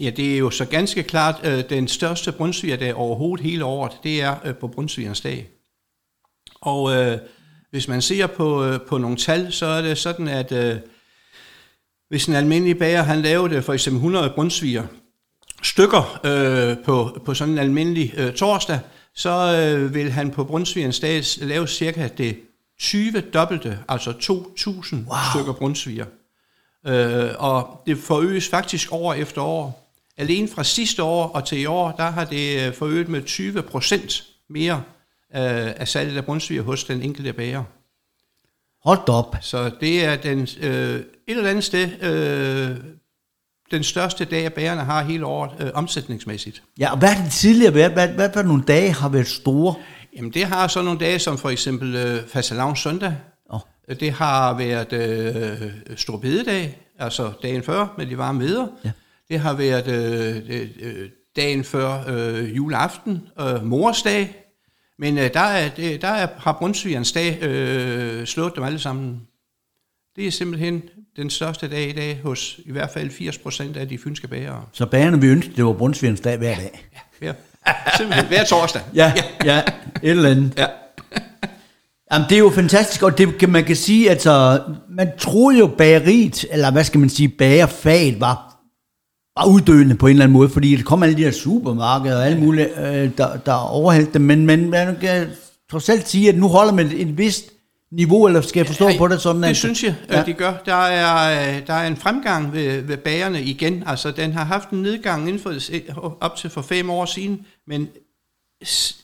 Ja, 0.00 0.10
det 0.10 0.34
er 0.34 0.38
jo 0.38 0.50
så 0.50 0.64
ganske 0.64 1.02
klart 1.02 1.40
øh, 1.44 1.64
den 1.70 1.88
største 1.88 2.32
brunsvigerdag 2.32 2.94
overhovedet 2.94 3.46
hele 3.46 3.64
året, 3.64 3.92
det 4.02 4.22
er 4.22 4.36
øh, 4.44 4.54
på 4.54 4.68
brunsvigerens 4.68 5.20
dag. 5.20 5.48
Og 6.60 6.96
øh, 6.96 7.18
hvis 7.70 7.88
man 7.88 8.02
ser 8.02 8.26
på, 8.26 8.64
øh, 8.64 8.80
på 8.88 8.98
nogle 8.98 9.16
tal, 9.16 9.52
så 9.52 9.66
er 9.66 9.82
det 9.82 9.98
sådan, 9.98 10.28
at 10.28 10.52
øh, 10.52 10.76
hvis 12.08 12.26
en 12.26 12.34
almindelig 12.34 12.78
bager, 12.78 13.02
han 13.02 13.22
lavede 13.22 13.62
for 13.62 13.72
eksempel 13.72 13.96
100 13.96 14.32
brunsviger 14.34 14.86
stykker 15.62 16.20
øh, 16.24 16.84
på, 16.84 17.20
på 17.24 17.34
sådan 17.34 17.52
en 17.52 17.58
almindelig 17.58 18.14
øh, 18.16 18.32
torsdag, 18.32 18.78
så 19.14 19.30
øh, 19.30 19.94
vil 19.94 20.10
han 20.10 20.30
på 20.30 20.44
brunsvigerens 20.44 21.00
dag 21.00 21.22
lave 21.40 21.68
cirka 21.68 22.08
det 22.18 22.36
20 22.78 23.20
dobbelte, 23.20 23.78
altså 23.88 24.10
2.000 24.10 24.94
wow. 24.94 25.16
stykker 25.34 25.52
brunsviger. 25.52 26.06
Øh, 26.86 27.30
og 27.38 27.82
det 27.86 27.98
forøges 27.98 28.48
faktisk 28.48 28.92
år 28.92 29.14
efter 29.14 29.42
år. 29.42 29.90
Alene 30.16 30.48
fra 30.48 30.64
sidste 30.64 31.02
år 31.02 31.28
og 31.28 31.46
til 31.46 31.60
i 31.60 31.66
år, 31.66 31.90
der 31.90 32.10
har 32.10 32.24
det 32.24 32.66
øh, 32.66 32.74
forøget 32.74 33.08
med 33.08 33.22
20 33.22 33.62
procent 33.62 34.22
mere 34.48 34.76
øh, 35.34 35.72
af 35.76 35.88
salget 35.88 36.16
af 36.16 36.24
brunsviger 36.24 36.62
hos 36.62 36.84
den 36.84 37.02
enkelte 37.02 37.32
bager. 37.32 37.64
Hold 38.84 39.08
op. 39.08 39.36
Så 39.40 39.70
det 39.80 40.04
er 40.04 40.16
den, 40.16 40.48
øh, 40.60 40.94
et 40.94 41.06
eller 41.26 41.50
andet 41.50 41.64
sted 41.64 42.02
øh, 42.02 42.76
den 43.70 43.84
største 43.84 44.24
dag, 44.24 44.52
bagerne 44.52 44.84
har 44.84 45.04
hele 45.04 45.26
året 45.26 45.50
øh, 45.60 45.70
omsætningsmæssigt. 45.74 46.62
Ja, 46.78 46.92
og 46.92 46.98
hvad 46.98 47.08
har 47.08 47.24
det 47.24 47.32
tidligere 47.32 47.74
været? 47.74 47.92
Hvad, 47.92 48.08
hvad 48.08 48.30
for 48.32 48.42
nogle 48.42 48.62
dage 48.62 48.92
har 48.92 49.08
været 49.08 49.26
store? 49.26 49.74
Jamen 50.16 50.30
det 50.30 50.44
har 50.44 50.68
så 50.68 50.82
nogle 50.82 51.00
dage 51.00 51.18
som 51.18 51.38
for 51.38 51.50
eksempel 51.50 51.96
øh, 51.96 52.28
fastelavns 52.28 52.80
søndag. 52.80 53.16
Åh. 53.52 53.60
Det 54.00 54.12
har 54.12 54.54
været 54.54 54.92
øh, 54.92 55.70
stor 55.96 56.16
bededag, 56.16 56.78
altså 56.98 57.32
dagen 57.42 57.62
før 57.62 57.94
med 57.98 58.06
de 58.06 58.18
varme 58.18 58.40
veder. 58.40 58.66
Ja. 58.84 58.90
Det 59.28 59.40
har 59.40 59.54
været 59.54 59.88
øh, 59.88 60.70
øh, 60.80 61.08
dagen 61.36 61.64
før 61.64 62.04
øh, 62.08 62.56
juleaften, 62.56 63.28
øh, 63.40 63.64
morsdag. 63.64 64.34
Men 64.98 65.18
øh, 65.18 65.34
der, 65.34 65.40
er, 65.40 65.68
der 65.98 66.08
er, 66.08 66.28
har 66.36 66.52
brunsvigerens 66.52 67.12
dag 67.12 67.42
øh, 67.42 68.26
slået 68.26 68.52
dem 68.56 68.64
alle 68.64 68.78
sammen. 68.78 69.20
Det 70.16 70.26
er 70.26 70.30
simpelthen 70.30 70.82
den 71.16 71.30
største 71.30 71.70
dag 71.70 71.88
i 71.88 71.92
dag 71.92 72.20
hos 72.22 72.60
i 72.64 72.72
hvert 72.72 72.90
fald 72.90 73.10
80 73.10 73.38
procent 73.38 73.76
af 73.76 73.88
de 73.88 73.98
fynske 73.98 74.28
bagere. 74.28 74.64
Så 74.72 74.86
bagerne 74.86 75.20
vil 75.20 75.30
ønske, 75.30 75.52
det 75.56 75.64
var 75.64 75.72
brunsvigerens 75.72 76.20
dag 76.20 76.38
hver 76.38 76.54
dag. 76.54 76.86
Ja, 77.22 77.32
simpelthen 77.96 78.26
hver 78.26 78.44
torsdag. 78.44 78.82
Ja, 78.94 79.12
ja, 79.44 79.58
et 80.02 80.10
eller 80.10 80.30
andet. 80.30 80.52
ja. 80.58 80.66
Jamen, 82.12 82.28
det 82.28 82.34
er 82.34 82.38
jo 82.38 82.50
fantastisk, 82.50 83.02
og 83.02 83.18
det 83.18 83.38
kan 83.38 83.48
man 83.48 83.64
kan 83.64 83.76
sige, 83.76 84.10
altså, 84.10 84.60
man 84.90 85.08
troede 85.18 85.58
jo 85.58 85.66
bageriet, 85.66 86.44
eller 86.50 86.70
hvad 86.70 86.84
skal 86.84 87.00
man 87.00 87.08
sige, 87.08 87.28
bagerfaget 87.28 88.20
var, 88.20 88.56
var 89.38 89.46
uddøende 89.46 89.94
på 89.94 90.06
en 90.06 90.10
eller 90.10 90.24
anden 90.24 90.32
måde, 90.32 90.48
fordi 90.48 90.76
der 90.76 90.82
kom 90.82 91.02
alle 91.02 91.16
de 91.16 91.24
her 91.24 91.30
supermarkeder 91.30 92.16
og 92.16 92.26
alt 92.26 92.42
muligt, 92.42 92.68
øh, 92.78 93.10
der, 93.18 93.36
der 93.36 93.52
overhældte 93.52 94.12
dem, 94.12 94.22
men, 94.22 94.46
men 94.46 94.70
man 94.70 94.96
kan 95.00 95.26
trods 95.70 95.88
alt 95.88 96.08
sige, 96.08 96.28
at 96.28 96.38
nu 96.38 96.48
holder 96.48 96.72
man 96.72 96.90
et 96.94 97.18
vist 97.18 97.50
niveau, 97.96 98.26
eller 98.26 98.40
skal 98.40 98.60
jeg 98.60 98.66
forstå 98.66 98.88
Ja, 98.88 98.98
på 98.98 99.08
det 99.08 99.20
sådan, 99.20 99.42
Det 99.42 99.48
at, 99.48 99.56
synes 99.56 99.84
jeg, 99.84 99.94
Ja. 100.10 100.18
ja. 100.18 100.24
de 100.24 100.32
gør. 100.32 100.52
Der 100.66 100.74
er, 100.74 101.60
der 101.60 101.74
er 101.74 101.86
en 101.86 101.96
fremgang 101.96 102.52
ved, 102.52 102.80
ved 102.82 102.96
bagerne 102.96 103.42
igen. 103.42 103.82
Altså, 103.86 104.10
den 104.10 104.32
har 104.32 104.44
haft 104.44 104.70
en 104.70 104.82
nedgang 104.82 105.28
inden 105.28 105.42
for, 105.42 105.54
op 106.20 106.36
til 106.36 106.50
for 106.50 106.62
fem 106.62 106.90
år 106.90 107.04
siden, 107.04 107.46
men 107.66 107.88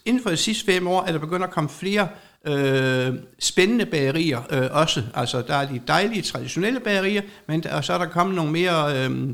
inden 0.05 0.22
for 0.22 0.31
de 0.31 0.37
sidste 0.37 0.64
fem 0.72 0.87
år 0.88 1.03
er 1.03 1.12
der 1.12 1.18
begyndt 1.18 1.44
at 1.44 1.50
komme 1.50 1.70
flere 1.70 2.09
øh, 2.46 3.14
spændende 3.38 3.87
bagerier 3.87 4.40
øh, 4.50 4.68
også. 4.72 5.03
Altså, 5.14 5.42
der 5.42 5.55
er 5.55 5.68
de 5.68 5.81
dejlige, 5.88 6.22
traditionelle 6.22 6.81
bagerier, 6.81 7.22
men 7.48 7.62
der, 7.62 7.74
og 7.74 7.85
så 7.85 7.92
er 7.92 7.98
der 7.98 8.07
kommet 8.07 8.37
nogle 8.37 8.53
mere, 8.53 8.98
øh, 8.98 9.29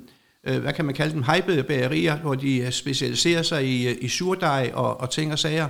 øh, 0.47 0.63
hvad 0.63 0.73
kan 0.73 0.85
man 0.85 0.95
kalde 0.95 1.13
dem, 1.15 1.23
hypede 1.23 1.63
bagerier, 1.63 2.17
hvor 2.17 2.35
de 2.35 2.59
øh, 2.59 2.71
specialiserer 2.71 3.43
sig 3.43 3.65
i, 3.67 3.89
øh, 3.89 3.97
i 4.01 4.09
surdej 4.09 4.71
og, 4.75 5.01
og 5.01 5.11
ting 5.11 5.33
og 5.33 5.39
sager. 5.39 5.69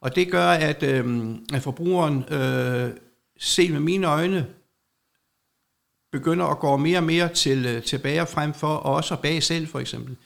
Og 0.00 0.16
det 0.16 0.30
gør, 0.30 0.46
at, 0.48 0.82
øh, 0.82 1.26
at 1.54 1.62
forbrugeren, 1.62 2.24
øh, 2.30 2.90
set 3.38 3.72
med 3.72 3.80
mine 3.80 4.06
øjne, 4.06 4.46
begynder 6.12 6.46
at 6.46 6.58
gå 6.58 6.76
mere 6.76 6.98
og 6.98 7.04
mere 7.04 7.28
til, 7.28 7.66
øh, 7.66 7.82
tilbage 7.82 8.20
og 8.20 8.28
frem 8.28 8.54
for 8.54 8.74
også 8.76 9.14
at 9.14 9.20
bage 9.20 9.40
selv, 9.40 9.66
for 9.66 9.80
eksempel. 9.80 10.16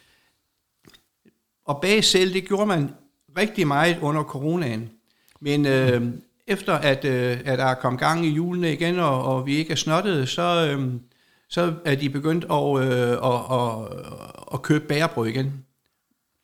Og 1.64 1.80
bage 1.80 2.02
selv, 2.02 2.32
det 2.32 2.48
gjorde 2.48 2.66
man 2.66 2.94
rigtig 3.38 3.66
meget 3.66 3.98
under 3.98 4.22
coronaen. 4.22 4.90
Men 5.40 5.66
øh, 5.66 6.02
efter 6.46 6.74
at, 6.74 7.04
øh, 7.04 7.40
at 7.44 7.58
der 7.58 7.64
er 7.64 7.74
kommet 7.74 8.00
gang 8.00 8.26
i 8.26 8.30
julene 8.30 8.72
igen, 8.72 8.98
og, 8.98 9.24
og 9.24 9.46
vi 9.46 9.56
ikke 9.56 9.72
er 9.72 9.76
snottede, 9.76 10.26
så, 10.26 10.76
øh, 10.76 10.92
så 11.48 11.74
er 11.84 11.94
de 11.94 12.10
begyndt 12.10 12.44
at, 12.44 12.88
øh, 12.88 13.12
at, 13.12 13.40
at, 13.50 14.04
at 14.54 14.62
købe 14.62 14.84
bærebrød 14.86 15.26
igen. 15.26 15.64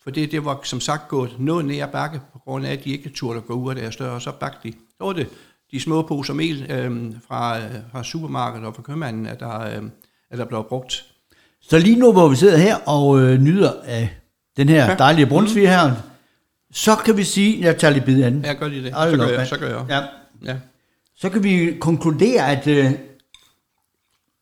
For 0.02 0.10
det, 0.10 0.32
det 0.32 0.44
var 0.44 0.60
som 0.64 0.80
sagt 0.80 1.08
gået 1.08 1.36
noget 1.38 1.64
ned 1.64 1.80
ad 1.80 1.88
bakke, 1.92 2.20
på 2.32 2.38
grund 2.38 2.66
af, 2.66 2.72
at 2.72 2.84
de 2.84 2.90
ikke 2.90 3.08
turde 3.08 3.40
gå 3.40 3.54
ud 3.54 3.70
af 3.70 3.76
deres 3.76 3.96
dør, 3.96 4.10
og 4.10 4.22
så 4.22 4.32
bagte 4.32 4.68
de. 4.68 4.72
Så 4.72 5.04
var 5.04 5.12
det 5.12 5.28
de 5.74 5.80
små 5.80 6.02
poser 6.02 6.34
mel 6.34 6.66
øh, 6.70 7.12
fra, 7.28 7.58
øh, 7.58 7.64
fra 7.92 8.04
supermarkedet 8.04 8.66
og 8.66 8.74
fra 8.74 8.82
købmanden, 8.82 9.26
at 9.26 9.40
der, 9.40 9.60
øh, 9.60 9.82
at 10.30 10.38
der 10.38 10.44
blev 10.44 10.64
brugt. 10.68 11.04
så 11.60 11.78
lige 11.78 11.96
nu, 11.98 12.12
hvor 12.12 12.28
vi 12.28 12.36
sidder 12.36 12.56
her 12.56 12.76
og 12.86 13.20
øh, 13.20 13.38
nyder 13.40 13.72
af 13.84 14.08
den 14.56 14.68
her 14.68 14.84
Ja. 14.90 14.94
dejlige 14.94 15.26
brunsviger 15.26 15.70
her, 15.70 15.92
så 16.72 16.96
kan 16.96 17.16
vi 17.16 17.24
sige, 17.24 17.60
jeg 17.64 17.78
tager 17.78 17.92
lige 17.92 18.04
bid 18.04 18.22
af 18.22 18.30
den. 18.30 18.44
Ja, 18.44 18.52
gør 18.52 18.68
de 18.68 18.82
det. 18.84 18.92
Hold 18.92 19.10
Så 19.10 19.16
gør 19.16 19.28
jeg. 19.28 19.46
Så 19.48 19.58
gør 19.58 19.68
jeg. 19.68 19.84
Ja. 19.88 20.00
Ja. 20.52 20.56
Så 21.16 21.28
kan 21.30 21.42
vi 21.42 21.76
konkludere, 21.80 22.50
at, 22.50 22.66
øh, 22.66 22.90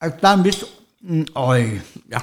at 0.01 0.21
der 0.21 0.29
er 0.29 0.35
en 0.37 0.45
vis... 0.45 0.65
Mm, 1.01 1.27
øj, 1.35 1.65
ja. 2.13 2.19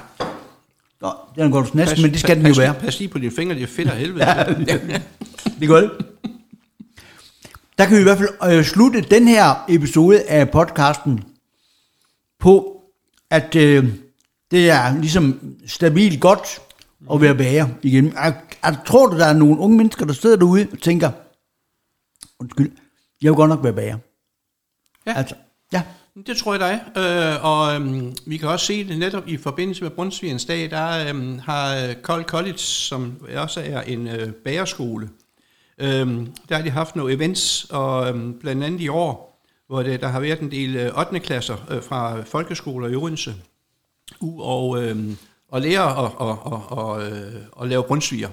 Nå, 1.00 1.12
den 1.36 1.50
går 1.52 1.62
du 1.62 1.68
næsten, 1.74 2.02
men 2.02 2.10
det 2.10 2.20
skal 2.20 2.36
den 2.36 2.46
jo 2.46 2.50
pas, 2.50 2.58
være. 2.58 2.74
Pas 2.74 2.98
lige 2.98 3.08
på 3.08 3.18
dine 3.18 3.32
fingre, 3.36 3.54
det 3.54 3.62
er 3.62 3.66
fedt 3.66 3.88
af 3.90 3.96
helvede. 3.96 4.24
Ja, 4.68 5.00
det 5.60 5.68
går 5.68 5.76
det. 5.76 5.90
Der 7.80 7.86
kan 7.86 7.96
vi 7.96 8.00
i 8.00 8.04
hvert 8.04 8.18
fald 8.18 8.52
øh, 8.52 8.64
slutte 8.64 9.00
den 9.00 9.28
her 9.28 9.64
episode 9.68 10.22
af 10.22 10.50
podcasten 10.50 11.24
på, 12.40 12.82
at 13.30 13.56
øh, 13.56 13.84
det 14.50 14.70
er 14.70 15.00
ligesom 15.00 15.56
stabilt 15.66 16.20
godt 16.20 16.60
at 17.12 17.20
være 17.20 17.34
bager 17.34 17.68
igen. 17.82 18.12
Jeg, 18.12 18.40
jeg 18.64 18.78
tror 18.86 19.06
du, 19.06 19.18
der 19.18 19.26
er 19.26 19.32
nogle 19.32 19.58
unge 19.58 19.76
mennesker, 19.76 20.06
der 20.06 20.12
sidder 20.12 20.36
derude 20.36 20.68
og 20.72 20.78
tænker, 20.78 21.10
undskyld, 22.40 22.72
jeg 23.22 23.30
vil 23.30 23.36
godt 23.36 23.48
nok 23.48 23.64
være 23.64 23.72
bager. 23.72 23.98
Ja. 25.06 25.14
Altså, 25.16 25.34
ja. 25.72 25.82
Det 26.26 26.36
tror 26.36 26.52
jeg, 26.52 26.60
der 26.60 26.66
er. 26.66 27.34
Øh, 27.34 27.44
og 27.44 27.74
øhm, 27.74 28.14
vi 28.26 28.36
kan 28.36 28.48
også 28.48 28.66
se 28.66 28.88
det 28.88 28.98
netop 28.98 29.28
i 29.28 29.36
forbindelse 29.36 29.82
med 29.82 29.90
Brunsvigens 29.90 30.44
dag, 30.44 30.70
der 30.70 31.08
øhm, 31.08 31.38
har 31.38 31.94
Kold 32.02 32.24
College, 32.24 32.58
som 32.58 33.26
også 33.36 33.60
er 33.60 33.80
en 33.80 34.08
øh, 34.08 34.32
bagerskole, 34.32 35.08
øhm, 35.80 36.32
der 36.48 36.56
har 36.56 36.62
de 36.62 36.70
haft 36.70 36.96
nogle 36.96 37.14
events, 37.14 37.66
og 37.70 38.08
øhm, 38.08 38.38
blandt 38.38 38.64
andet 38.64 38.80
i 38.80 38.88
år, 38.88 39.30
hvor 39.66 39.82
det, 39.82 40.00
der 40.00 40.08
har 40.08 40.20
været 40.20 40.40
en 40.40 40.50
del 40.50 40.76
øh, 40.76 40.98
8. 40.98 41.20
klasser 41.20 41.56
øh, 41.70 41.82
fra 41.82 42.22
folkeskoler 42.22 42.88
i 42.88 42.94
Odense, 42.94 43.34
u 44.20 44.42
og, 44.42 44.82
øhm, 44.82 45.16
og 45.48 45.60
lære 45.60 45.90
at 45.90 46.12
og, 46.16 46.38
og, 46.46 46.78
og, 46.78 47.02
øh, 47.02 47.32
og 47.52 47.68
lave 47.68 47.82
brunsviger 47.82 48.28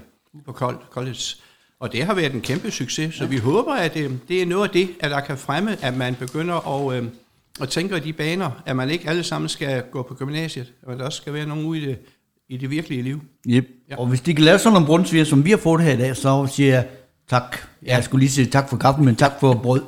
på 0.45 0.51
Col- 0.51 0.89
College. 0.89 1.35
Og 1.79 1.93
det 1.93 2.03
har 2.03 2.13
været 2.13 2.33
en 2.33 2.41
kæmpe 2.41 2.71
succes, 2.71 3.15
så 3.15 3.25
vi 3.25 3.37
håber, 3.37 3.73
at 3.73 3.93
det, 3.93 4.19
det 4.27 4.41
er 4.41 4.45
noget 4.45 4.63
af 4.63 4.69
det, 4.69 4.89
at 4.99 5.11
der 5.11 5.19
kan 5.19 5.37
fremme, 5.37 5.77
at 5.85 5.97
man 5.97 6.15
begynder 6.15 6.89
at, 6.89 6.97
øh, 6.97 7.09
at 7.61 7.69
tænke 7.69 7.97
i 7.97 7.99
de 7.99 8.13
baner, 8.13 8.51
at 8.65 8.75
man 8.75 8.89
ikke 8.89 9.09
alle 9.09 9.23
sammen 9.23 9.49
skal 9.49 9.83
gå 9.91 10.01
på 10.01 10.13
gymnasiet, 10.13 10.73
og 10.83 10.93
at 10.93 10.99
der 10.99 11.05
også 11.05 11.17
skal 11.17 11.33
være 11.33 11.45
nogen 11.45 11.65
ude 11.65 11.81
i 11.81 11.85
det, 11.85 11.97
i 12.49 12.57
det 12.57 12.69
virkelige 12.69 13.01
liv. 13.01 13.21
Yep. 13.47 13.67
Ja. 13.89 13.99
Og 13.99 14.07
hvis 14.07 14.21
de 14.21 14.33
kan 14.33 14.43
lave 14.43 14.59
sådan 14.59 14.73
nogle 14.73 14.87
brunsviger, 14.87 15.25
som 15.25 15.45
vi 15.45 15.49
har 15.49 15.57
fået 15.57 15.83
her 15.83 15.93
i 15.93 15.97
dag, 15.97 16.15
så 16.15 16.47
siger 16.51 16.73
jeg 16.73 16.87
tak. 17.29 17.57
Jeg 17.83 18.03
skulle 18.03 18.19
lige 18.19 18.31
sige 18.31 18.45
tak 18.45 18.69
for 18.69 18.77
kaffen, 18.77 19.05
men 19.05 19.15
tak 19.15 19.31
for 19.39 19.53
brød. 19.53 19.81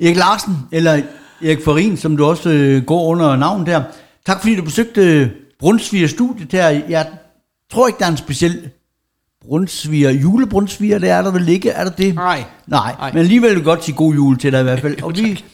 Erik 0.00 0.16
Larsen, 0.16 0.56
eller 0.72 1.02
Erik 1.42 1.64
Farin, 1.64 1.96
som 1.96 2.16
du 2.16 2.24
også 2.24 2.50
øh, 2.50 2.84
går 2.84 3.06
under 3.06 3.36
navn 3.36 3.66
der. 3.66 3.82
Tak 4.26 4.40
fordi 4.40 4.56
du 4.56 4.62
besøgte 4.62 5.30
Brunsviger 5.58 6.08
studiet 6.08 6.52
her. 6.52 6.68
Jeg 6.68 7.06
tror 7.72 7.86
ikke, 7.86 7.98
der 7.98 8.06
er 8.06 8.10
en 8.10 8.16
speciel 8.16 8.70
brunsviger, 9.46 10.10
julebrunsviger, 10.10 10.98
det 10.98 11.10
er 11.10 11.22
der 11.22 11.30
vel 11.30 11.48
ikke, 11.48 11.70
er 11.70 11.84
der 11.84 11.90
det? 11.90 12.14
Nej. 12.14 12.44
Nej, 12.66 12.94
Nej. 12.98 13.10
men 13.12 13.18
alligevel 13.18 13.54
vil 13.54 13.64
godt 13.64 13.84
sige 13.84 13.94
god 13.96 14.14
jul 14.14 14.38
til 14.38 14.52
dig 14.52 14.60
i 14.60 14.62
hvert 14.62 14.80
fald. 14.80 15.02
Og 15.04 15.14
vi, 15.16 15.44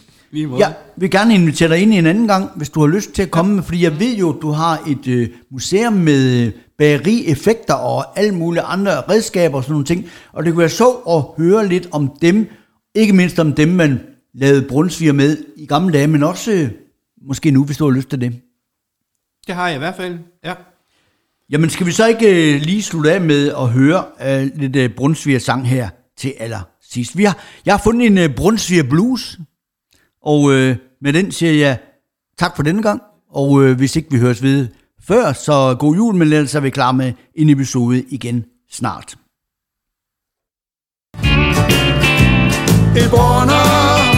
jeg 0.58 0.74
vil 0.96 1.10
gerne 1.10 1.34
invitere 1.34 1.68
dig 1.68 1.78
ind 1.78 1.94
en 1.94 2.06
anden 2.06 2.28
gang, 2.28 2.50
hvis 2.56 2.70
du 2.70 2.80
har 2.80 2.86
lyst 2.86 3.12
til 3.12 3.22
at 3.22 3.30
komme, 3.30 3.62
fordi 3.62 3.82
jeg 3.84 4.00
ved 4.00 4.16
jo, 4.16 4.32
at 4.32 4.42
du 4.42 4.50
har 4.50 4.80
et 4.86 5.06
øh, 5.06 5.28
museum 5.50 5.92
med 5.92 6.46
øh, 6.46 6.52
bageri-effekter 6.78 7.74
og 7.74 8.18
alle 8.18 8.34
mulige 8.34 8.62
andre 8.62 9.00
redskaber 9.00 9.56
og 9.56 9.62
sådan 9.62 9.72
nogle 9.72 9.86
ting, 9.86 10.08
og 10.32 10.44
det 10.44 10.52
kunne 10.52 10.60
være 10.60 10.68
så 10.68 10.90
at 10.90 11.44
høre 11.44 11.68
lidt 11.68 11.88
om 11.92 12.18
dem, 12.22 12.48
ikke 12.94 13.12
mindst 13.12 13.38
om 13.38 13.52
dem, 13.52 13.68
man 13.68 14.00
lavede 14.34 14.68
brunsviger 14.68 15.12
med 15.12 15.44
i 15.56 15.66
gamle 15.66 15.92
dage, 15.92 16.06
men 16.06 16.22
også 16.22 16.52
øh, 16.52 16.70
måske 17.22 17.50
nu, 17.50 17.64
hvis 17.64 17.76
du 17.76 17.84
har 17.84 17.96
lyst 17.96 18.08
til 18.10 18.20
det. 18.20 18.40
Det 19.46 19.54
har 19.54 19.66
jeg 19.68 19.76
i 19.76 19.78
hvert 19.78 19.96
fald, 19.96 20.18
ja. 20.44 20.54
Jamen, 21.50 21.70
skal 21.70 21.86
vi 21.86 21.92
så 21.92 22.06
ikke 22.06 22.54
øh, 22.54 22.60
lige 22.60 22.82
slutte 22.82 23.12
af 23.12 23.20
med 23.20 23.48
at 23.48 23.68
høre 23.68 24.04
øh, 24.22 24.50
lidt 24.54 24.76
øh, 24.76 24.90
Brunsviger 24.90 25.38
sang 25.38 25.68
her 25.68 25.88
til 26.16 26.34
allersidst? 26.38 27.16
Vi 27.16 27.24
har, 27.24 27.44
jeg 27.66 27.74
har 27.74 27.80
fundet 27.84 28.06
en 28.06 28.18
øh, 28.18 28.34
Brunsviger 28.34 28.82
blues, 28.82 29.38
og 30.22 30.52
øh, 30.52 30.76
med 31.00 31.12
den 31.12 31.32
siger 31.32 31.52
jeg 31.52 31.78
tak 32.38 32.56
for 32.56 32.62
denne 32.62 32.82
gang, 32.82 33.02
og 33.30 33.64
øh, 33.64 33.76
hvis 33.76 33.96
ikke 33.96 34.10
vi 34.10 34.18
høres 34.18 34.42
ved 34.42 34.68
før, 35.08 35.32
så 35.32 35.76
god 35.78 35.94
jul, 35.96 36.14
men 36.14 36.32
ellers 36.32 36.54
er 36.54 36.60
vi 36.60 36.70
klar 36.70 36.92
med 36.92 37.12
en 37.34 37.50
episode 37.50 38.02
igen 38.02 38.44
snart. 38.70 39.16
Et 42.96 43.10
brunner 43.10 44.15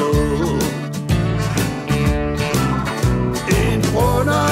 på 0.00 0.10
En 3.60 3.80
brunner 3.92 4.48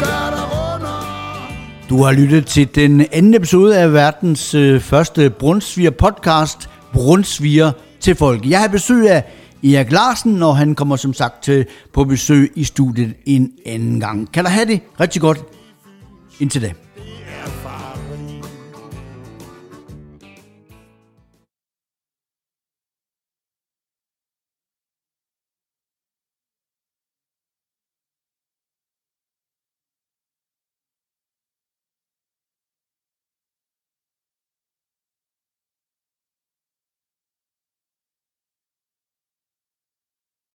gør 0.00 0.26
dig 0.36 0.44
runder 0.52 0.98
Du 1.88 2.02
har 2.02 2.12
lyttet 2.12 2.46
til 2.46 2.74
den 2.74 3.06
anden 3.12 3.34
episode 3.34 3.78
af 3.78 3.92
verdens 3.92 4.54
øh, 4.54 4.80
første 4.80 5.30
Brunsviger 5.30 5.90
podcast, 5.90 6.70
Brunsviger 6.92 7.72
til 8.00 8.14
folk. 8.14 8.46
Jeg 8.46 8.60
har 8.60 8.68
besøg 8.68 9.10
af 9.10 9.24
Erik 9.64 9.92
Larsen, 9.92 10.42
og 10.42 10.56
han 10.56 10.74
kommer 10.74 10.96
som 10.96 11.14
sagt 11.14 11.42
til 11.42 11.66
på 11.92 12.04
besøg 12.04 12.52
i 12.54 12.64
studiet 12.64 13.14
en 13.26 13.52
anden 13.66 14.00
gang. 14.00 14.32
Kan 14.32 14.44
der 14.44 14.50
have 14.50 14.66
det 14.66 14.80
rigtig 15.00 15.20
godt 15.22 15.38
indtil 16.40 16.62
da. 16.62 16.66
er 16.66 16.99